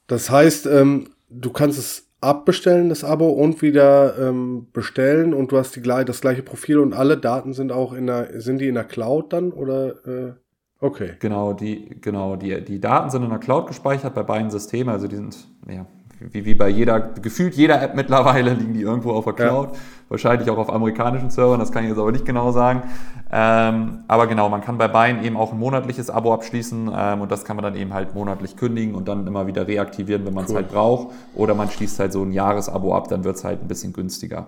[0.07, 5.33] Das heißt, ähm, du kannst es abbestellen, das Abo, und wieder ähm, bestellen.
[5.33, 8.59] Und du hast die, das gleiche Profil und alle Daten sind auch in der, sind
[8.59, 10.33] die in der Cloud dann oder äh,
[10.79, 11.13] okay.
[11.19, 15.07] Genau, die, genau, die, die Daten sind in der Cloud gespeichert bei beiden Systemen, also
[15.07, 15.85] die sind, ja,
[16.19, 19.73] wie, wie bei jeder, gefühlt jeder App mittlerweile liegen die irgendwo auf der Cloud.
[19.73, 19.79] Ja.
[20.09, 22.83] Wahrscheinlich auch auf amerikanischen Servern, das kann ich jetzt aber nicht genau sagen.
[23.31, 27.31] Ähm, aber genau, man kann bei beiden eben auch ein monatliches Abo abschließen ähm, und
[27.31, 30.45] das kann man dann eben halt monatlich kündigen und dann immer wieder reaktivieren, wenn man
[30.45, 30.57] es cool.
[30.57, 31.13] halt braucht.
[31.35, 34.47] Oder man schließt halt so ein Jahresabo ab, dann wird es halt ein bisschen günstiger.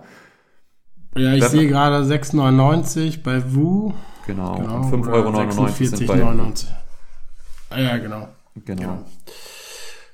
[1.16, 3.92] Ja, ich sehe gerade 6,99 bei Wu.
[4.26, 6.68] Genau, genau und 5,99 Euro sind bei 99.
[7.70, 8.28] Ah, ja, genau.
[8.64, 8.82] Genau.
[8.82, 8.98] Ja.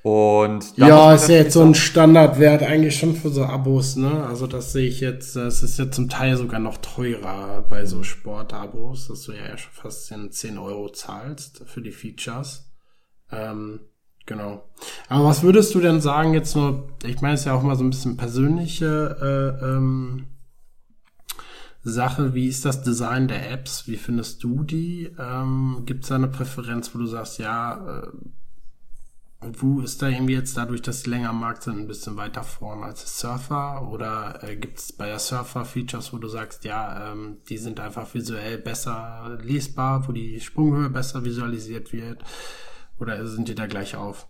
[0.09, 4.25] Und ja, ist ja jetzt so ein Standardwert eigentlich schon für so Abos, ne?
[4.25, 8.01] Also das sehe ich jetzt, es ist ja zum Teil sogar noch teurer bei so
[8.01, 12.71] Sportabos, dass du ja schon fast 10 Euro zahlst für die Features.
[13.31, 13.81] Ähm,
[14.25, 14.67] genau.
[15.09, 17.75] Aber was würdest du denn sagen jetzt nur, ich meine, es ist ja auch mal
[17.75, 20.25] so ein bisschen persönliche äh, ähm,
[21.83, 23.87] Sache, wie ist das Design der Apps?
[23.87, 25.11] Wie findest du die?
[25.19, 28.07] Ähm, Gibt es da eine Präferenz, wo du sagst, ja, äh,
[29.41, 32.43] wo ist da irgendwie jetzt dadurch, dass die länger am Markt sind, ein bisschen weiter
[32.43, 33.89] vorne als Surfer?
[33.89, 37.79] Oder äh, gibt es bei der Surfer Features, wo du sagst, ja, ähm, die sind
[37.79, 42.23] einfach visuell besser lesbar, wo die Sprunghöhe besser visualisiert wird?
[42.99, 44.27] Oder sind die da gleich auf?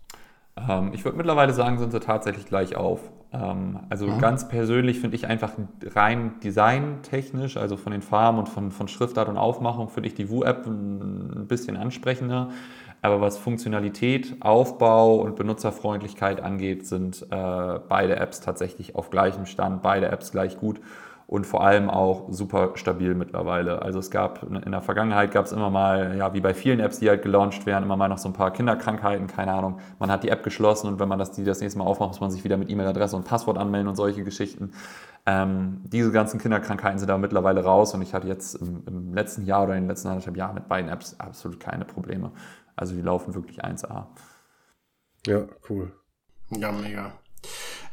[0.55, 2.99] Ähm, ich würde mittlerweile sagen, sind sie tatsächlich gleich auf.
[3.31, 4.19] Ähm, also mhm.
[4.19, 5.53] ganz persönlich finde ich einfach
[5.95, 10.29] rein designtechnisch, also von den Farben und von, von Schriftart und Aufmachung, finde ich die
[10.29, 12.49] Wu-App ein bisschen ansprechender.
[13.01, 19.81] Aber was Funktionalität, Aufbau und Benutzerfreundlichkeit angeht, sind äh, beide Apps tatsächlich auf gleichem Stand,
[19.81, 20.81] beide Apps gleich gut
[21.29, 23.83] und vor allem auch super stabil mittlerweile.
[23.83, 26.97] Also es gab in der Vergangenheit gab es immer mal, ja, wie bei vielen Apps,
[26.99, 29.77] die halt gelauncht werden, immer mal noch so ein paar Kinderkrankheiten, keine Ahnung.
[29.99, 32.19] Man hat die App geschlossen und wenn man das, die das nächste Mal aufmacht, muss
[32.19, 34.71] man sich wieder mit E-Mail-Adresse und Passwort anmelden und solche Geschichten.
[35.27, 39.45] Ähm, diese ganzen Kinderkrankheiten sind da mittlerweile raus und ich hatte jetzt im, im letzten
[39.45, 42.31] Jahr oder in den letzten anderthalb Jahren mit beiden Apps absolut keine Probleme.
[42.79, 44.05] Also die laufen wirklich 1A.
[45.27, 45.91] Ja, cool.
[46.49, 47.11] Ja, mega.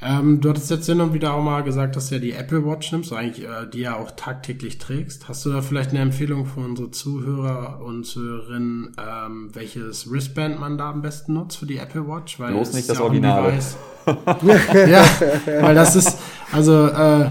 [0.00, 2.64] Ähm, du hattest jetzt hin und wieder auch mal gesagt, dass du ja die Apple
[2.64, 5.28] Watch nimmst, eigentlich äh, die ja auch tagtäglich trägst.
[5.28, 10.78] Hast du da vielleicht eine Empfehlung für unsere Zuhörer und Zuhörerinnen, ähm, welches Wristband man
[10.78, 12.38] da am besten nutzt für die Apple Watch?
[12.38, 13.52] Weil Bloß nicht das ja Original.
[14.06, 15.04] ja,
[15.62, 16.18] weil das ist,
[16.52, 17.30] also äh,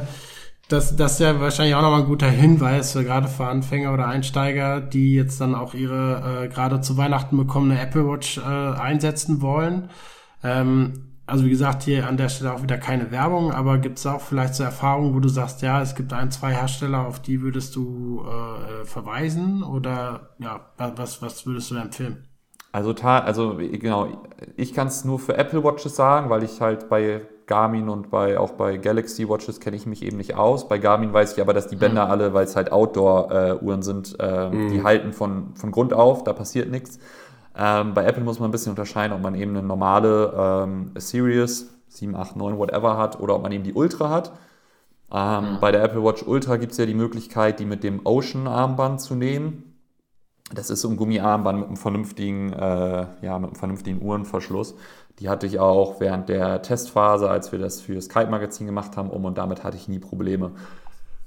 [0.69, 4.07] das, das ist ja wahrscheinlich auch nochmal ein guter Hinweis, für, gerade für Anfänger oder
[4.07, 9.41] Einsteiger, die jetzt dann auch ihre äh, gerade zu Weihnachten bekommene Apple Watch äh, einsetzen
[9.41, 9.89] wollen.
[10.43, 14.05] Ähm, also wie gesagt, hier an der Stelle auch wieder keine Werbung, aber gibt es
[14.05, 17.41] auch vielleicht so Erfahrungen, wo du sagst, ja, es gibt ein, zwei Hersteller, auf die
[17.41, 22.27] würdest du äh, verweisen oder ja, was, was würdest du empfehlen?
[22.71, 27.21] Also, also genau, ich kann es nur für Apple Watches sagen, weil ich halt bei
[27.47, 30.67] Garmin und bei auch bei Galaxy Watches kenne ich mich eben nicht aus.
[30.67, 32.11] Bei Garmin weiß ich aber, dass die Bänder mhm.
[32.11, 34.71] alle, weil es halt Outdoor-Uhren äh, sind, äh, mhm.
[34.71, 36.99] die halten von, von Grund auf, da passiert nichts.
[37.57, 40.33] Ähm, bei Apple muss man ein bisschen unterscheiden, ob man eben eine normale
[40.65, 44.31] ähm, Series 7, 8, 9, whatever hat oder ob man eben die Ultra hat.
[45.11, 45.59] Ähm, mhm.
[45.61, 49.15] Bei der Apple Watch Ultra gibt es ja die Möglichkeit, die mit dem Ocean-Armband zu
[49.15, 49.75] nehmen.
[50.53, 54.75] Das ist so ein Gummiarmband mit einem vernünftigen, äh, ja, mit einem vernünftigen Uhrenverschluss.
[55.19, 59.09] Die hatte ich auch während der Testphase, als wir das für das Kite-Magazin gemacht haben,
[59.09, 60.51] um und damit hatte ich nie Probleme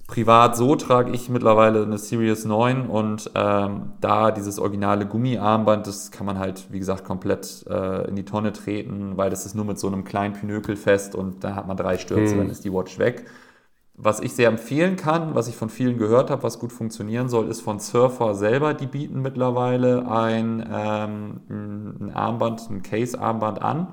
[0.09, 6.11] privat so trage ich mittlerweile eine Series 9 und ähm, da dieses originale Gummiarmband, das
[6.11, 9.67] kann man halt, wie gesagt, komplett äh, in die Tonne treten, weil das ist nur
[9.67, 12.39] mit so einem kleinen Pinökel fest und da hat man drei Stürze, hm.
[12.39, 13.27] dann ist die Watch weg.
[14.01, 17.49] Was ich sehr empfehlen kann, was ich von vielen gehört habe, was gut funktionieren soll,
[17.49, 18.73] ist von Surfer selber.
[18.73, 23.89] Die bieten mittlerweile ein, ähm, ein Armband, ein Case-Armband an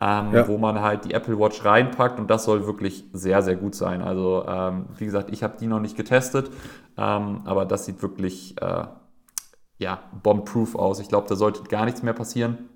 [0.00, 0.48] ähm, ja.
[0.48, 4.02] wo man halt die Apple Watch reinpackt und das soll wirklich sehr, sehr gut sein.
[4.02, 6.50] Also ähm, wie gesagt, ich habe die noch nicht getestet,
[6.96, 8.84] ähm, aber das sieht wirklich äh,
[9.78, 11.00] ja, bomb-proof aus.
[11.00, 12.68] Ich glaube, da sollte gar nichts mehr passieren.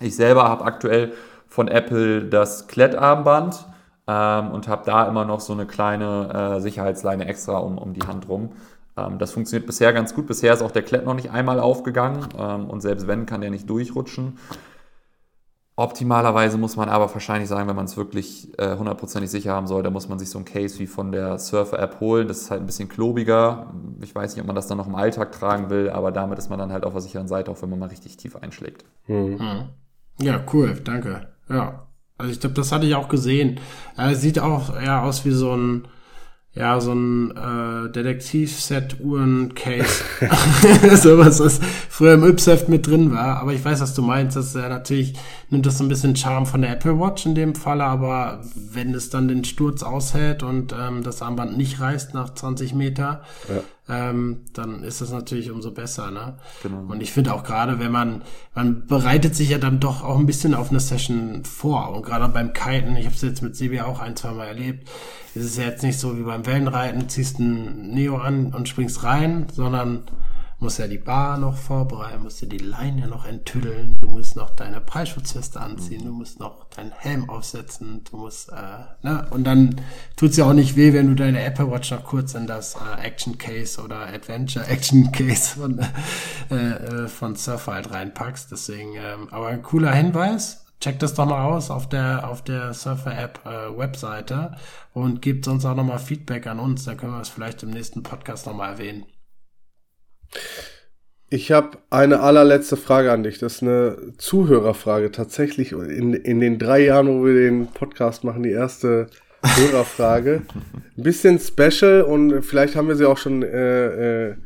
[0.00, 1.12] Ich selber habe aktuell
[1.46, 3.66] von Apple das Klettarmband
[4.06, 8.06] ähm, und habe da immer noch so eine kleine äh, Sicherheitsleine extra um, um die
[8.06, 8.50] Hand rum.
[8.96, 10.26] Ähm, das funktioniert bisher ganz gut.
[10.26, 13.50] Bisher ist auch der Klett noch nicht einmal aufgegangen ähm, und selbst wenn, kann der
[13.50, 14.38] nicht durchrutschen.
[15.76, 19.66] Optimalerweise muss man aber wahrscheinlich sagen, wenn man es wirklich äh, hundertprozentig äh, sicher haben
[19.66, 22.28] soll, dann muss man sich so ein Case wie von der Surfer-App holen.
[22.28, 23.72] Das ist halt ein bisschen klobiger.
[24.02, 26.50] Ich weiß nicht, ob man das dann noch im Alltag tragen will, aber damit ist
[26.50, 28.84] man dann halt auf der sicheren Seite, auch wenn man mal richtig tief einschlägt.
[29.06, 29.36] Mhm.
[29.38, 29.68] mhm.
[30.20, 31.28] Ja, cool, danke.
[31.48, 31.86] Ja,
[32.20, 33.60] also ich glaube, das hatte ich auch gesehen.
[33.96, 35.88] Äh, sieht auch eher aus wie so ein
[36.52, 40.02] ja, so ein äh, Detektiv-Set-Uhren-Case.
[40.96, 43.40] Sowas, was früher im Ypseft mit drin war.
[43.40, 44.36] Aber ich weiß, was du meinst.
[44.36, 45.14] Das ist ja natürlich,
[45.50, 48.92] nimmt das so ein bisschen Charme von der Apple Watch in dem Falle, aber wenn
[48.94, 53.62] es dann den Sturz aushält und ähm, das Armband nicht reißt nach 20 Meter, ja
[53.90, 56.10] ähm, dann ist das natürlich umso besser.
[56.10, 56.38] Ne?
[56.62, 56.84] Genau.
[56.88, 58.22] Und ich finde auch gerade, wenn man,
[58.54, 61.90] man bereitet sich ja dann doch auch ein bisschen auf eine Session vor.
[61.94, 64.88] Und gerade beim Kiten, ich habe es jetzt mit Sebi auch ein, zwei Mal erlebt,
[65.34, 69.02] ist es ja jetzt nicht so wie beim Wellenreiten, ziehst ein Neo an und springst
[69.02, 70.02] rein, sondern
[70.60, 74.50] musst ja die Bar noch vorbereiten, musst ja die Leine noch enttüddeln, du musst noch
[74.50, 79.26] deine Preisschutzweste anziehen, du musst noch deinen Helm aufsetzen, du musst, äh, ne?
[79.30, 79.80] Und dann
[80.16, 83.00] tut's ja auch nicht weh, wenn du deine Apple Watch noch kurz in das äh,
[83.02, 85.78] Action Case oder Adventure Action Case von,
[86.50, 88.52] äh, äh, von Surfer halt reinpackst.
[88.52, 90.66] Deswegen, ähm, aber ein cooler Hinweis.
[90.80, 94.56] Check das doch mal aus auf der auf der Surfer App äh, Webseite
[94.94, 98.02] und gebt uns auch nochmal Feedback an uns, dann können wir es vielleicht im nächsten
[98.02, 99.04] Podcast nochmal erwähnen.
[101.32, 103.38] Ich habe eine allerletzte Frage an dich.
[103.38, 105.12] Das ist eine Zuhörerfrage.
[105.12, 109.06] Tatsächlich in, in den drei Jahren, wo wir den Podcast machen, die erste
[109.44, 110.42] Hörerfrage.
[110.96, 114.36] Ein bisschen special und vielleicht haben wir sie auch schon äh, äh,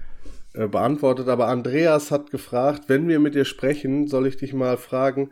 [0.53, 1.29] beantwortet.
[1.29, 5.31] Aber Andreas hat gefragt, wenn wir mit dir sprechen, soll ich dich mal fragen,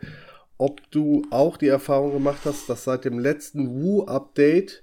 [0.58, 4.82] ob du auch die Erfahrung gemacht hast, dass seit dem letzten Woo-Update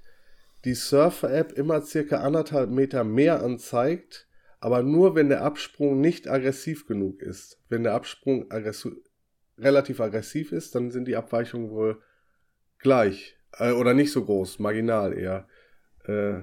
[0.64, 4.28] die Surfer-App immer circa anderthalb Meter mehr anzeigt
[4.60, 7.58] aber nur wenn der Absprung nicht aggressiv genug ist.
[7.68, 8.92] Wenn der Absprung aggressi
[9.58, 12.00] relativ aggressiv ist, dann sind die Abweichungen wohl
[12.78, 15.46] gleich äh, oder nicht so groß, marginal eher.
[16.04, 16.40] Äh,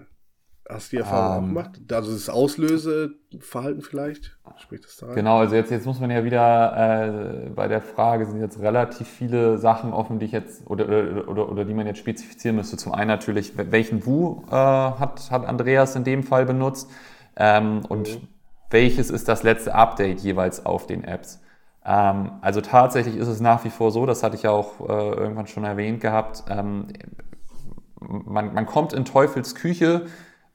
[0.70, 1.56] hast du die Erfahrung um, ähm.
[1.56, 1.80] gemacht?
[1.92, 4.38] Also das Auslöseverhalten vielleicht?
[4.58, 5.16] Spricht das da rein?
[5.16, 9.08] Genau, also jetzt, jetzt muss man ja wieder äh, bei der Frage sind jetzt relativ
[9.08, 12.78] viele Sachen offen, die ich jetzt oder, oder, oder die man jetzt spezifizieren müsste.
[12.78, 16.90] Zum einen natürlich, welchen Wu äh, hat, hat Andreas in dem Fall benutzt?
[17.38, 18.28] Ähm, und mhm.
[18.70, 21.42] welches ist das letzte Update jeweils auf den Apps?
[21.86, 25.10] Ähm, also tatsächlich ist es nach wie vor so, das hatte ich ja auch äh,
[25.12, 26.88] irgendwann schon erwähnt gehabt, ähm,
[28.00, 30.06] man, man kommt in Teufels Küche,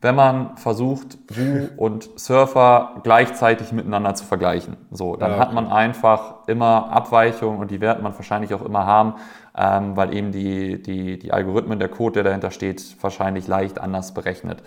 [0.01, 4.76] wenn man versucht, Wu und Surfer gleichzeitig miteinander zu vergleichen.
[4.91, 5.39] So, dann ja.
[5.39, 9.14] hat man einfach immer Abweichungen und die wird man wahrscheinlich auch immer haben,
[9.57, 14.12] ähm, weil eben die, die, die Algorithmen, der Code, der dahinter steht, wahrscheinlich leicht anders
[14.12, 14.62] berechnet.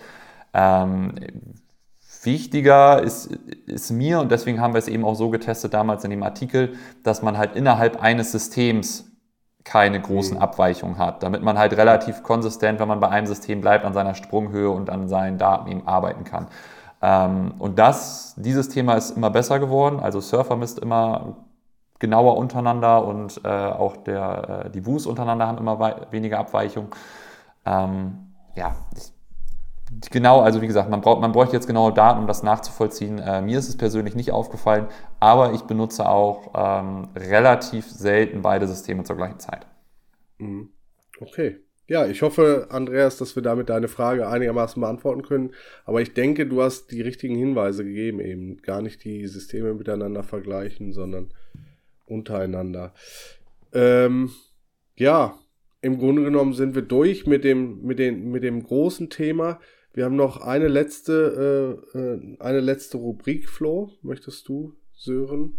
[0.54, 1.16] Ähm,
[2.26, 3.28] Wichtiger ist,
[3.68, 6.74] ist mir, und deswegen haben wir es eben auch so getestet damals in dem Artikel,
[7.04, 9.12] dass man halt innerhalb eines Systems
[9.64, 10.44] keine großen mhm.
[10.44, 14.14] Abweichungen hat, damit man halt relativ konsistent, wenn man bei einem System bleibt, an seiner
[14.14, 16.48] Sprunghöhe und an seinen Daten eben arbeiten kann.
[17.02, 20.00] Ähm, und das, dieses Thema ist immer besser geworden.
[20.00, 21.38] Also Surfer misst immer
[22.00, 26.94] genauer untereinander und äh, auch der, äh, die Views untereinander haben immer weniger Abweichung.
[27.66, 29.15] Ähm, ja, ich,
[30.12, 33.20] genau, also wie gesagt, man, braucht, man bräuchte jetzt genaue Daten, um das nachzuvollziehen.
[33.20, 34.88] Äh, mir ist es persönlich nicht aufgefallen,
[35.20, 39.66] aber ich benutze auch ähm, relativ selten beide Systeme zur gleichen Zeit.
[40.38, 40.70] Mhm.
[41.20, 41.58] Okay.
[41.88, 45.52] Ja, ich hoffe, Andreas, dass wir damit deine Frage einigermaßen beantworten können.
[45.86, 50.24] Aber ich denke, du hast die richtigen Hinweise gegeben, eben gar nicht die Systeme miteinander
[50.24, 51.32] vergleichen, sondern
[52.06, 52.94] untereinander.
[53.72, 54.32] Ähm,
[54.96, 55.38] ja,
[55.82, 59.60] im Grunde genommen sind wir durch mit dem, mit dem, mit dem großen Thema.
[59.96, 63.94] Wir haben noch eine letzte, äh, äh eine letzte Rubrik, Flo.
[64.02, 65.58] Möchtest du, Sören?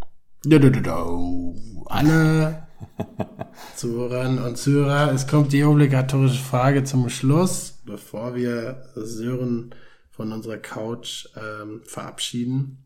[1.86, 2.68] Alle
[3.76, 9.74] Zuhörerinnen und Zuhörer, es kommt die obligatorische Frage zum Schluss, bevor wir Sören
[10.10, 12.84] von unserer Couch ähm, verabschieden.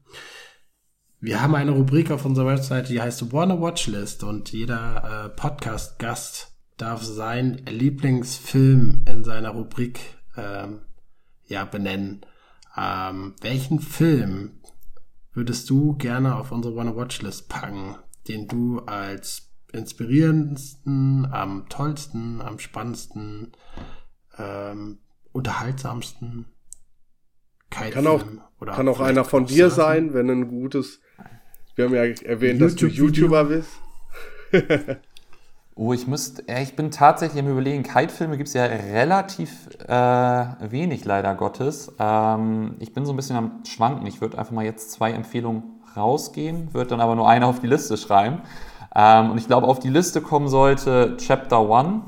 [1.19, 6.53] Wir haben eine Rubrik auf unserer Website, die heißt Wanna Watchlist und jeder äh, Podcast-Gast
[6.77, 9.99] darf seinen Lieblingsfilm in seiner Rubrik
[10.37, 10.83] ähm,
[11.51, 12.23] ja benennen.
[12.77, 14.61] Ähm, welchen Film
[15.33, 17.97] würdest du gerne auf unsere Wanna Watchlist packen,
[18.29, 23.53] den du als inspirierendsten, am tollsten, am spannendsten,
[24.39, 24.99] ähm,
[25.33, 26.47] unterhaltsamsten
[27.71, 28.25] kann auch,
[28.59, 31.01] oder kann auch einer von dir sein, wenn ein gutes
[31.77, 33.71] wir haben ja erwähnt, dass du YouTuber bist.
[35.81, 41.07] oh, ich müsste, ich bin tatsächlich am überlegen, Kite-Filme gibt es ja relativ äh, wenig,
[41.07, 41.91] leider Gottes.
[41.99, 44.07] Ähm, ich bin so ein bisschen am Schwanken.
[44.07, 45.63] Ich würde einfach mal jetzt zwei Empfehlungen
[45.97, 48.43] rausgehen, würde dann aber nur eine auf die Liste schreiben.
[48.95, 52.03] Ähm, und ich glaube, auf die Liste kommen sollte Chapter One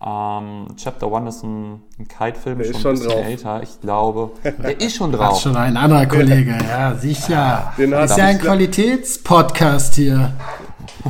[0.00, 3.26] ähm, Chapter One ist ein, ein Kite-Film, schon, schon ein bisschen drauf.
[3.26, 3.62] älter.
[3.64, 5.34] Ich glaube, der ist schon drauf.
[5.34, 7.72] Hat schon ein anderer Kollege, ja, sicher.
[7.76, 10.34] Den ist ja ein Qualitätspodcast hier.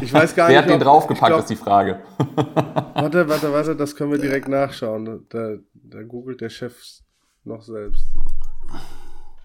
[0.00, 0.70] Ich weiß gar Wer nicht.
[0.70, 2.00] Hat den draufgepackt, glaub, ist die Frage.
[2.94, 5.26] warte, warte, warte, das können wir direkt nachschauen.
[5.28, 6.74] Da, da googelt der Chef
[7.44, 8.04] noch selbst.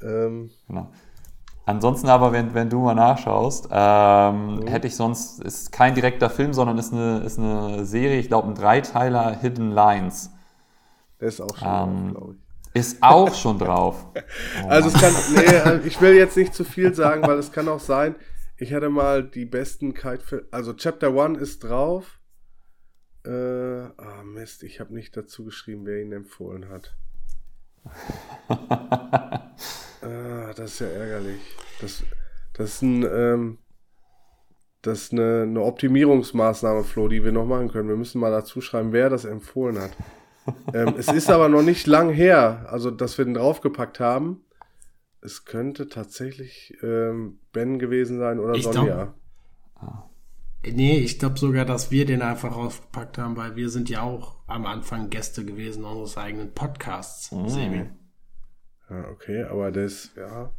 [0.01, 0.49] Ähm.
[0.67, 0.91] Genau.
[1.65, 4.67] Ansonsten aber, wenn, wenn du mal nachschaust, ähm, mhm.
[4.67, 8.49] hätte ich sonst, ist kein direkter Film, sondern ist eine, ist eine Serie, ich glaube
[8.49, 10.31] ein Dreiteiler Hidden Lines.
[11.21, 12.79] Der ist auch schon ähm, drauf, glaube ich.
[12.81, 14.05] Ist auch schon drauf.
[14.63, 17.69] Oh also es kann, nee, ich will jetzt nicht zu viel sagen, weil es kann
[17.69, 18.15] auch sein,
[18.63, 22.19] ich hatte mal die besten Kite-Filme, also Chapter One ist drauf.
[23.25, 26.95] Äh, ah Mist, ich habe nicht dazu geschrieben, wer ihn empfohlen hat.
[30.05, 31.39] Ah, das ist ja ärgerlich.
[31.79, 32.03] Das,
[32.51, 33.57] das ist ein, ähm,
[34.81, 37.87] das ist eine, eine Optimierungsmaßnahme, Flo, die wir noch machen können.
[37.87, 39.91] Wir müssen mal dazu schreiben, wer das empfohlen hat.
[40.73, 44.43] ähm, es ist aber noch nicht lang her, also dass wir den draufgepackt haben.
[45.23, 49.13] Es könnte tatsächlich ähm, Ben gewesen sein oder ich Sonja.
[49.79, 50.09] Glaub,
[50.65, 54.35] nee, ich glaube sogar, dass wir den einfach raufgepackt haben, weil wir sind ja auch
[54.47, 57.47] am Anfang Gäste gewesen unseres eigenen Podcasts, mhm.
[57.47, 57.89] Sebi.
[58.89, 60.51] Ja, okay, aber das, ja.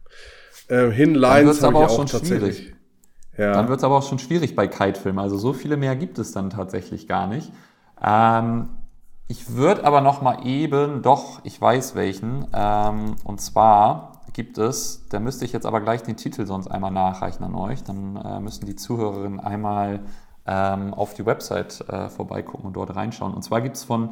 [0.71, 2.57] Ähm, Hinlines habe ich auch, auch tatsächlich.
[2.57, 2.77] Schwierig.
[3.37, 3.53] Ja.
[3.53, 5.19] Dann wird es aber auch schon schwierig bei Kite-Filmen.
[5.19, 7.53] Also so viele mehr gibt es dann tatsächlich gar nicht.
[8.03, 8.71] Ähm,
[9.29, 12.47] ich würde aber noch mal eben, doch, ich weiß welchen.
[12.55, 16.91] Ähm, und zwar gibt es, da müsste ich jetzt aber gleich den Titel sonst einmal
[16.91, 17.83] nachreichen an euch.
[17.83, 20.01] Dann äh, müssen die Zuhörerinnen einmal
[20.47, 23.33] ähm, auf die Website äh, vorbeigucken und dort reinschauen.
[23.33, 24.11] Und zwar gibt es von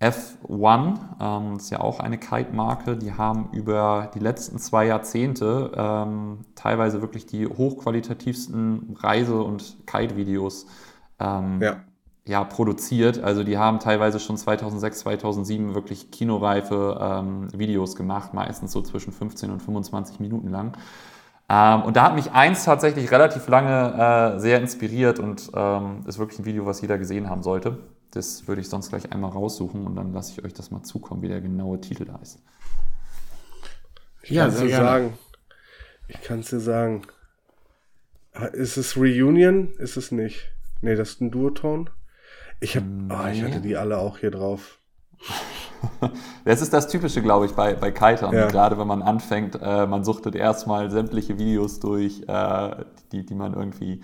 [0.00, 5.72] F1, ähm, das ist ja auch eine Kite-Marke, die haben über die letzten zwei Jahrzehnte
[5.76, 10.66] ähm, teilweise wirklich die hochqualitativsten Reise- und Kite-Videos
[11.18, 11.84] ähm, ja.
[12.26, 12.44] Ja.
[12.44, 13.22] produziert.
[13.22, 19.12] Also die haben teilweise schon 2006, 2007 wirklich kinoreife ähm, Videos gemacht, meistens so zwischen
[19.12, 20.76] 15 und 25 Minuten lang.
[21.48, 26.18] Ähm, und da hat mich eins tatsächlich relativ lange äh, sehr inspiriert und ähm, ist
[26.18, 27.78] wirklich ein Video, was jeder gesehen haben sollte.
[28.12, 31.22] Das würde ich sonst gleich einmal raussuchen und dann lasse ich euch das mal zukommen,
[31.22, 32.40] wie der genaue Titel da ist.
[34.22, 35.18] Ich ja, kann es dir sagen.
[36.06, 37.02] Ich kann es dir sagen.
[38.52, 39.72] Ist es Reunion?
[39.78, 40.52] Ist es nicht?
[40.82, 41.90] Nee, das ist ein Duoton.
[42.60, 44.78] Ich hab, oh, ich hatte die alle auch hier drauf.
[46.44, 48.34] das ist das Typische, glaube ich, bei, bei Kitern.
[48.34, 48.48] Ja.
[48.48, 53.54] Gerade wenn man anfängt, äh, man suchtet erstmal sämtliche Videos durch, äh, die, die man
[53.54, 54.02] irgendwie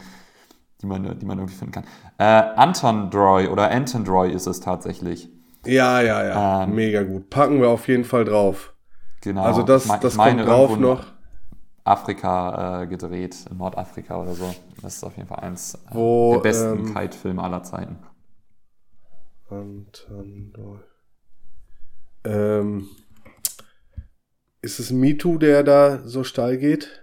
[0.83, 1.85] die man, die man irgendwie finden kann.
[2.19, 5.31] Äh, Antondroy oder Antondroy ist es tatsächlich.
[5.65, 6.65] Ja, ja, ja.
[6.65, 7.31] Ähm, Mega gut.
[7.31, 8.75] Packen wir auf jeden Fall drauf.
[9.23, 9.43] Genau.
[9.43, 11.05] Also das, das kommt drauf noch.
[11.85, 14.55] Afrika äh, gedreht, in Nordafrika oder so.
[14.83, 17.97] Das ist auf jeden Fall eins äh, Wo, der besten ähm, Kite-Filme aller Zeiten.
[19.49, 20.81] Antondroy.
[22.25, 22.89] Ähm,
[24.63, 27.03] ist es MeToo, der da so steil geht?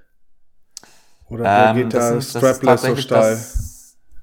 [1.29, 3.35] Oder ähm, geht da Strapless so steil?
[3.35, 3.73] Das,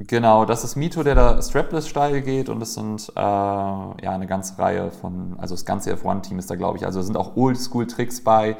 [0.07, 4.59] Genau, das ist Mito, der da strapless-steil geht und es sind äh, ja eine ganze
[4.59, 6.87] Reihe von, also das ganze F1-Team ist da, glaube ich.
[6.87, 8.57] Also es sind auch Oldschool-Tricks bei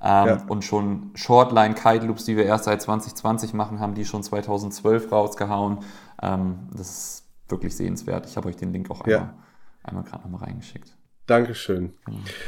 [0.00, 0.38] ähm, ja.
[0.46, 5.78] und schon Shortline-Kite-Loops, die wir erst seit 2020 machen, haben die schon 2012 rausgehauen.
[6.22, 8.26] Ähm, das ist wirklich sehenswert.
[8.26, 9.38] Ich habe euch den Link auch einmal, ja.
[9.82, 10.96] einmal gerade nochmal reingeschickt.
[11.26, 11.94] Dankeschön.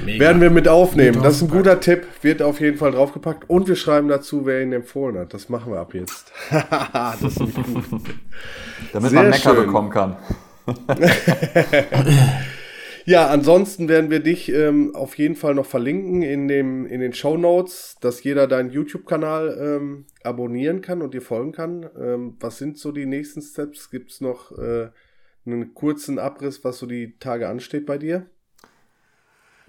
[0.05, 0.21] Mega.
[0.21, 1.23] Werden wir mit aufnehmen.
[1.23, 2.07] Das ist ein guter Tipp.
[2.21, 3.49] Wird auf jeden Fall draufgepackt.
[3.49, 5.33] Und wir schreiben dazu, wer ihn empfohlen hat.
[5.33, 6.31] Das machen wir ab jetzt.
[6.51, 8.03] das ist gut.
[8.93, 9.67] Damit Sehr man Mecker schön.
[9.67, 10.17] bekommen kann.
[13.07, 17.13] ja, ansonsten werden wir dich ähm, auf jeden Fall noch verlinken in, dem, in den
[17.13, 21.89] Show Notes, dass jeder deinen YouTube-Kanal ähm, abonnieren kann und dir folgen kann.
[21.97, 23.91] Ähm, was sind so die nächsten Steps?
[23.91, 24.89] Gibt es noch äh,
[25.47, 28.27] einen kurzen Abriss, was so die Tage ansteht bei dir?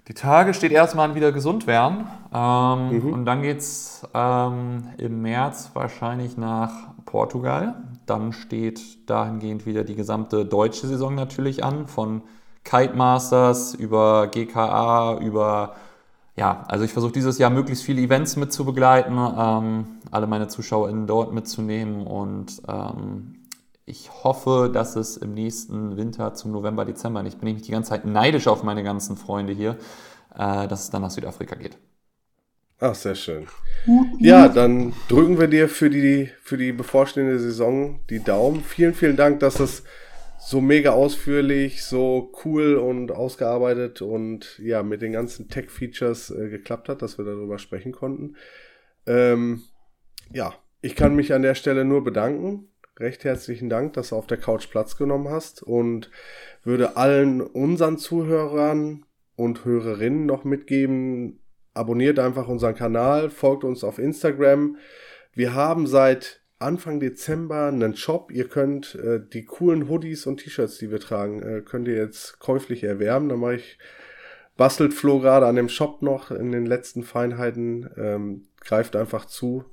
[0.08, 2.06] Die Tage steht erstmal an wieder gesund werden.
[2.34, 3.12] Ähm, mhm.
[3.12, 7.82] Und dann geht es ähm, im März wahrscheinlich nach Portugal.
[8.06, 11.86] Dann steht dahingehend wieder die gesamte deutsche Saison natürlich an.
[11.86, 12.22] Von
[12.68, 15.76] Kite Masters über GKA, über
[16.36, 20.48] ja, also ich versuche dieses Jahr möglichst viele Events mit zu begleiten, ähm, alle meine
[20.48, 23.46] ZuschauerInnen dort mitzunehmen und ähm,
[23.86, 27.90] ich hoffe, dass es im nächsten Winter zum November, Dezember, ich bin nämlich die ganze
[27.90, 29.78] Zeit neidisch auf meine ganzen Freunde hier,
[30.36, 31.78] äh, dass es dann nach Südafrika geht.
[32.80, 33.48] Ach, sehr schön.
[34.20, 38.62] Ja, dann drücken wir dir für die, für die bevorstehende Saison die Daumen.
[38.62, 39.82] Vielen, vielen Dank, dass es
[40.38, 46.88] so mega ausführlich, so cool und ausgearbeitet und ja, mit den ganzen Tech-Features äh, geklappt
[46.88, 48.36] hat, dass wir darüber sprechen konnten.
[49.06, 49.62] Ähm,
[50.32, 52.68] ja, ich kann mich an der Stelle nur bedanken
[53.00, 56.10] recht herzlichen Dank, dass du auf der Couch Platz genommen hast und
[56.64, 59.04] würde allen unseren Zuhörern
[59.36, 61.40] und Hörerinnen noch mitgeben,
[61.74, 64.76] abonniert einfach unseren Kanal, folgt uns auf Instagram.
[65.32, 68.30] Wir haben seit Anfang Dezember einen Shop.
[68.32, 72.40] Ihr könnt äh, die coolen Hoodies und T-Shirts, die wir tragen, äh, könnt ihr jetzt
[72.40, 73.28] käuflich erwerben.
[73.28, 73.78] Da mache ich
[74.56, 77.88] bastelt Flo gerade an dem Shop noch in den letzten Feinheiten.
[77.96, 79.64] Ähm, greift einfach zu.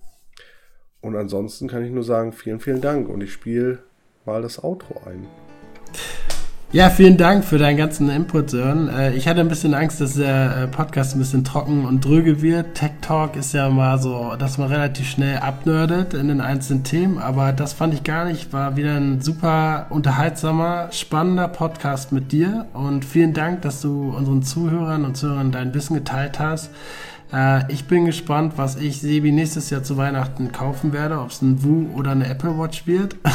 [1.02, 3.10] Und ansonsten kann ich nur sagen, vielen, vielen Dank.
[3.10, 3.80] Und ich spiele
[4.26, 5.28] mal das Outro ein.
[6.76, 8.90] Ja, vielen Dank für deinen ganzen Input, Sören.
[8.90, 12.42] Äh, ich hatte ein bisschen Angst, dass der äh, Podcast ein bisschen trocken und dröge
[12.42, 12.76] wird.
[12.76, 17.18] Tech Talk ist ja mal so, dass man relativ schnell abnördet in den einzelnen Themen,
[17.18, 18.52] aber das fand ich gar nicht.
[18.52, 24.44] War wieder ein super unterhaltsamer, spannender Podcast mit dir und vielen Dank, dass du unseren
[24.44, 26.72] Zuhörern und Zuhörern dein Wissen geteilt hast.
[27.32, 31.42] Äh, ich bin gespannt, was ich Sebi nächstes Jahr zu Weihnachten kaufen werde, ob es
[31.42, 33.16] ein Wu oder eine Apple Watch wird.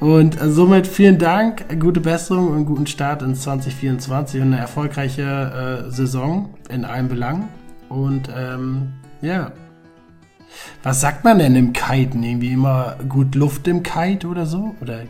[0.00, 5.90] und somit vielen Dank, gute Besserung und guten Start ins 2024 und eine erfolgreiche äh,
[5.90, 7.48] Saison in allen Belangen.
[7.90, 9.52] Und ähm, ja.
[10.82, 12.22] Was sagt man denn im Kiten?
[12.22, 14.74] Irgendwie immer gut Luft im Kite oder so?
[14.80, 15.02] Oder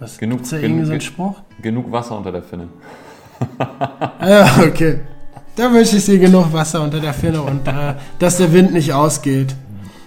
[0.00, 1.42] was genug, gibt's da irgendwie so einen Spruch?
[1.60, 2.68] Genug Wasser unter der Finne.
[4.20, 5.00] ja, okay.
[5.54, 8.92] Da wünsche ich dir genug Wasser unter der Finne und äh, dass der Wind nicht
[8.92, 9.54] ausgeht.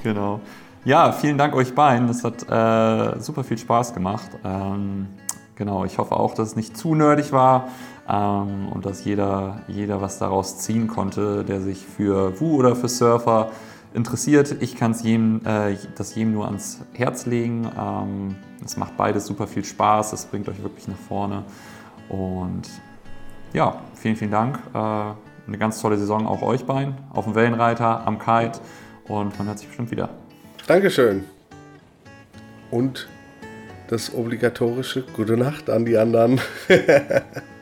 [0.04, 0.42] Genau.
[0.88, 2.08] Ja, vielen Dank euch beiden.
[2.08, 4.30] Es hat äh, super viel Spaß gemacht.
[4.46, 5.08] Ähm,
[5.56, 7.68] genau, ich hoffe auch, dass es nicht zu nerdig war
[8.08, 12.88] ähm, und dass jeder, jeder was daraus ziehen konnte, der sich für Wu oder für
[12.88, 13.52] Surfer
[13.94, 14.62] interessiert.
[14.62, 17.70] Ich kann es jedem, äh, das jedem nur ans Herz legen.
[17.78, 20.14] Ähm, es macht beides super viel Spaß.
[20.14, 21.44] Es bringt euch wirklich nach vorne.
[22.08, 22.70] Und
[23.52, 24.58] ja, vielen, vielen Dank.
[24.74, 28.62] Äh, eine ganz tolle Saison auch euch beiden, auf dem Wellenreiter, am Kite
[29.10, 30.12] und man hört sich bestimmt wieder.
[30.68, 31.24] Dankeschön.
[32.72, 33.08] Und
[33.88, 36.42] das obligatorische Gute Nacht an die anderen.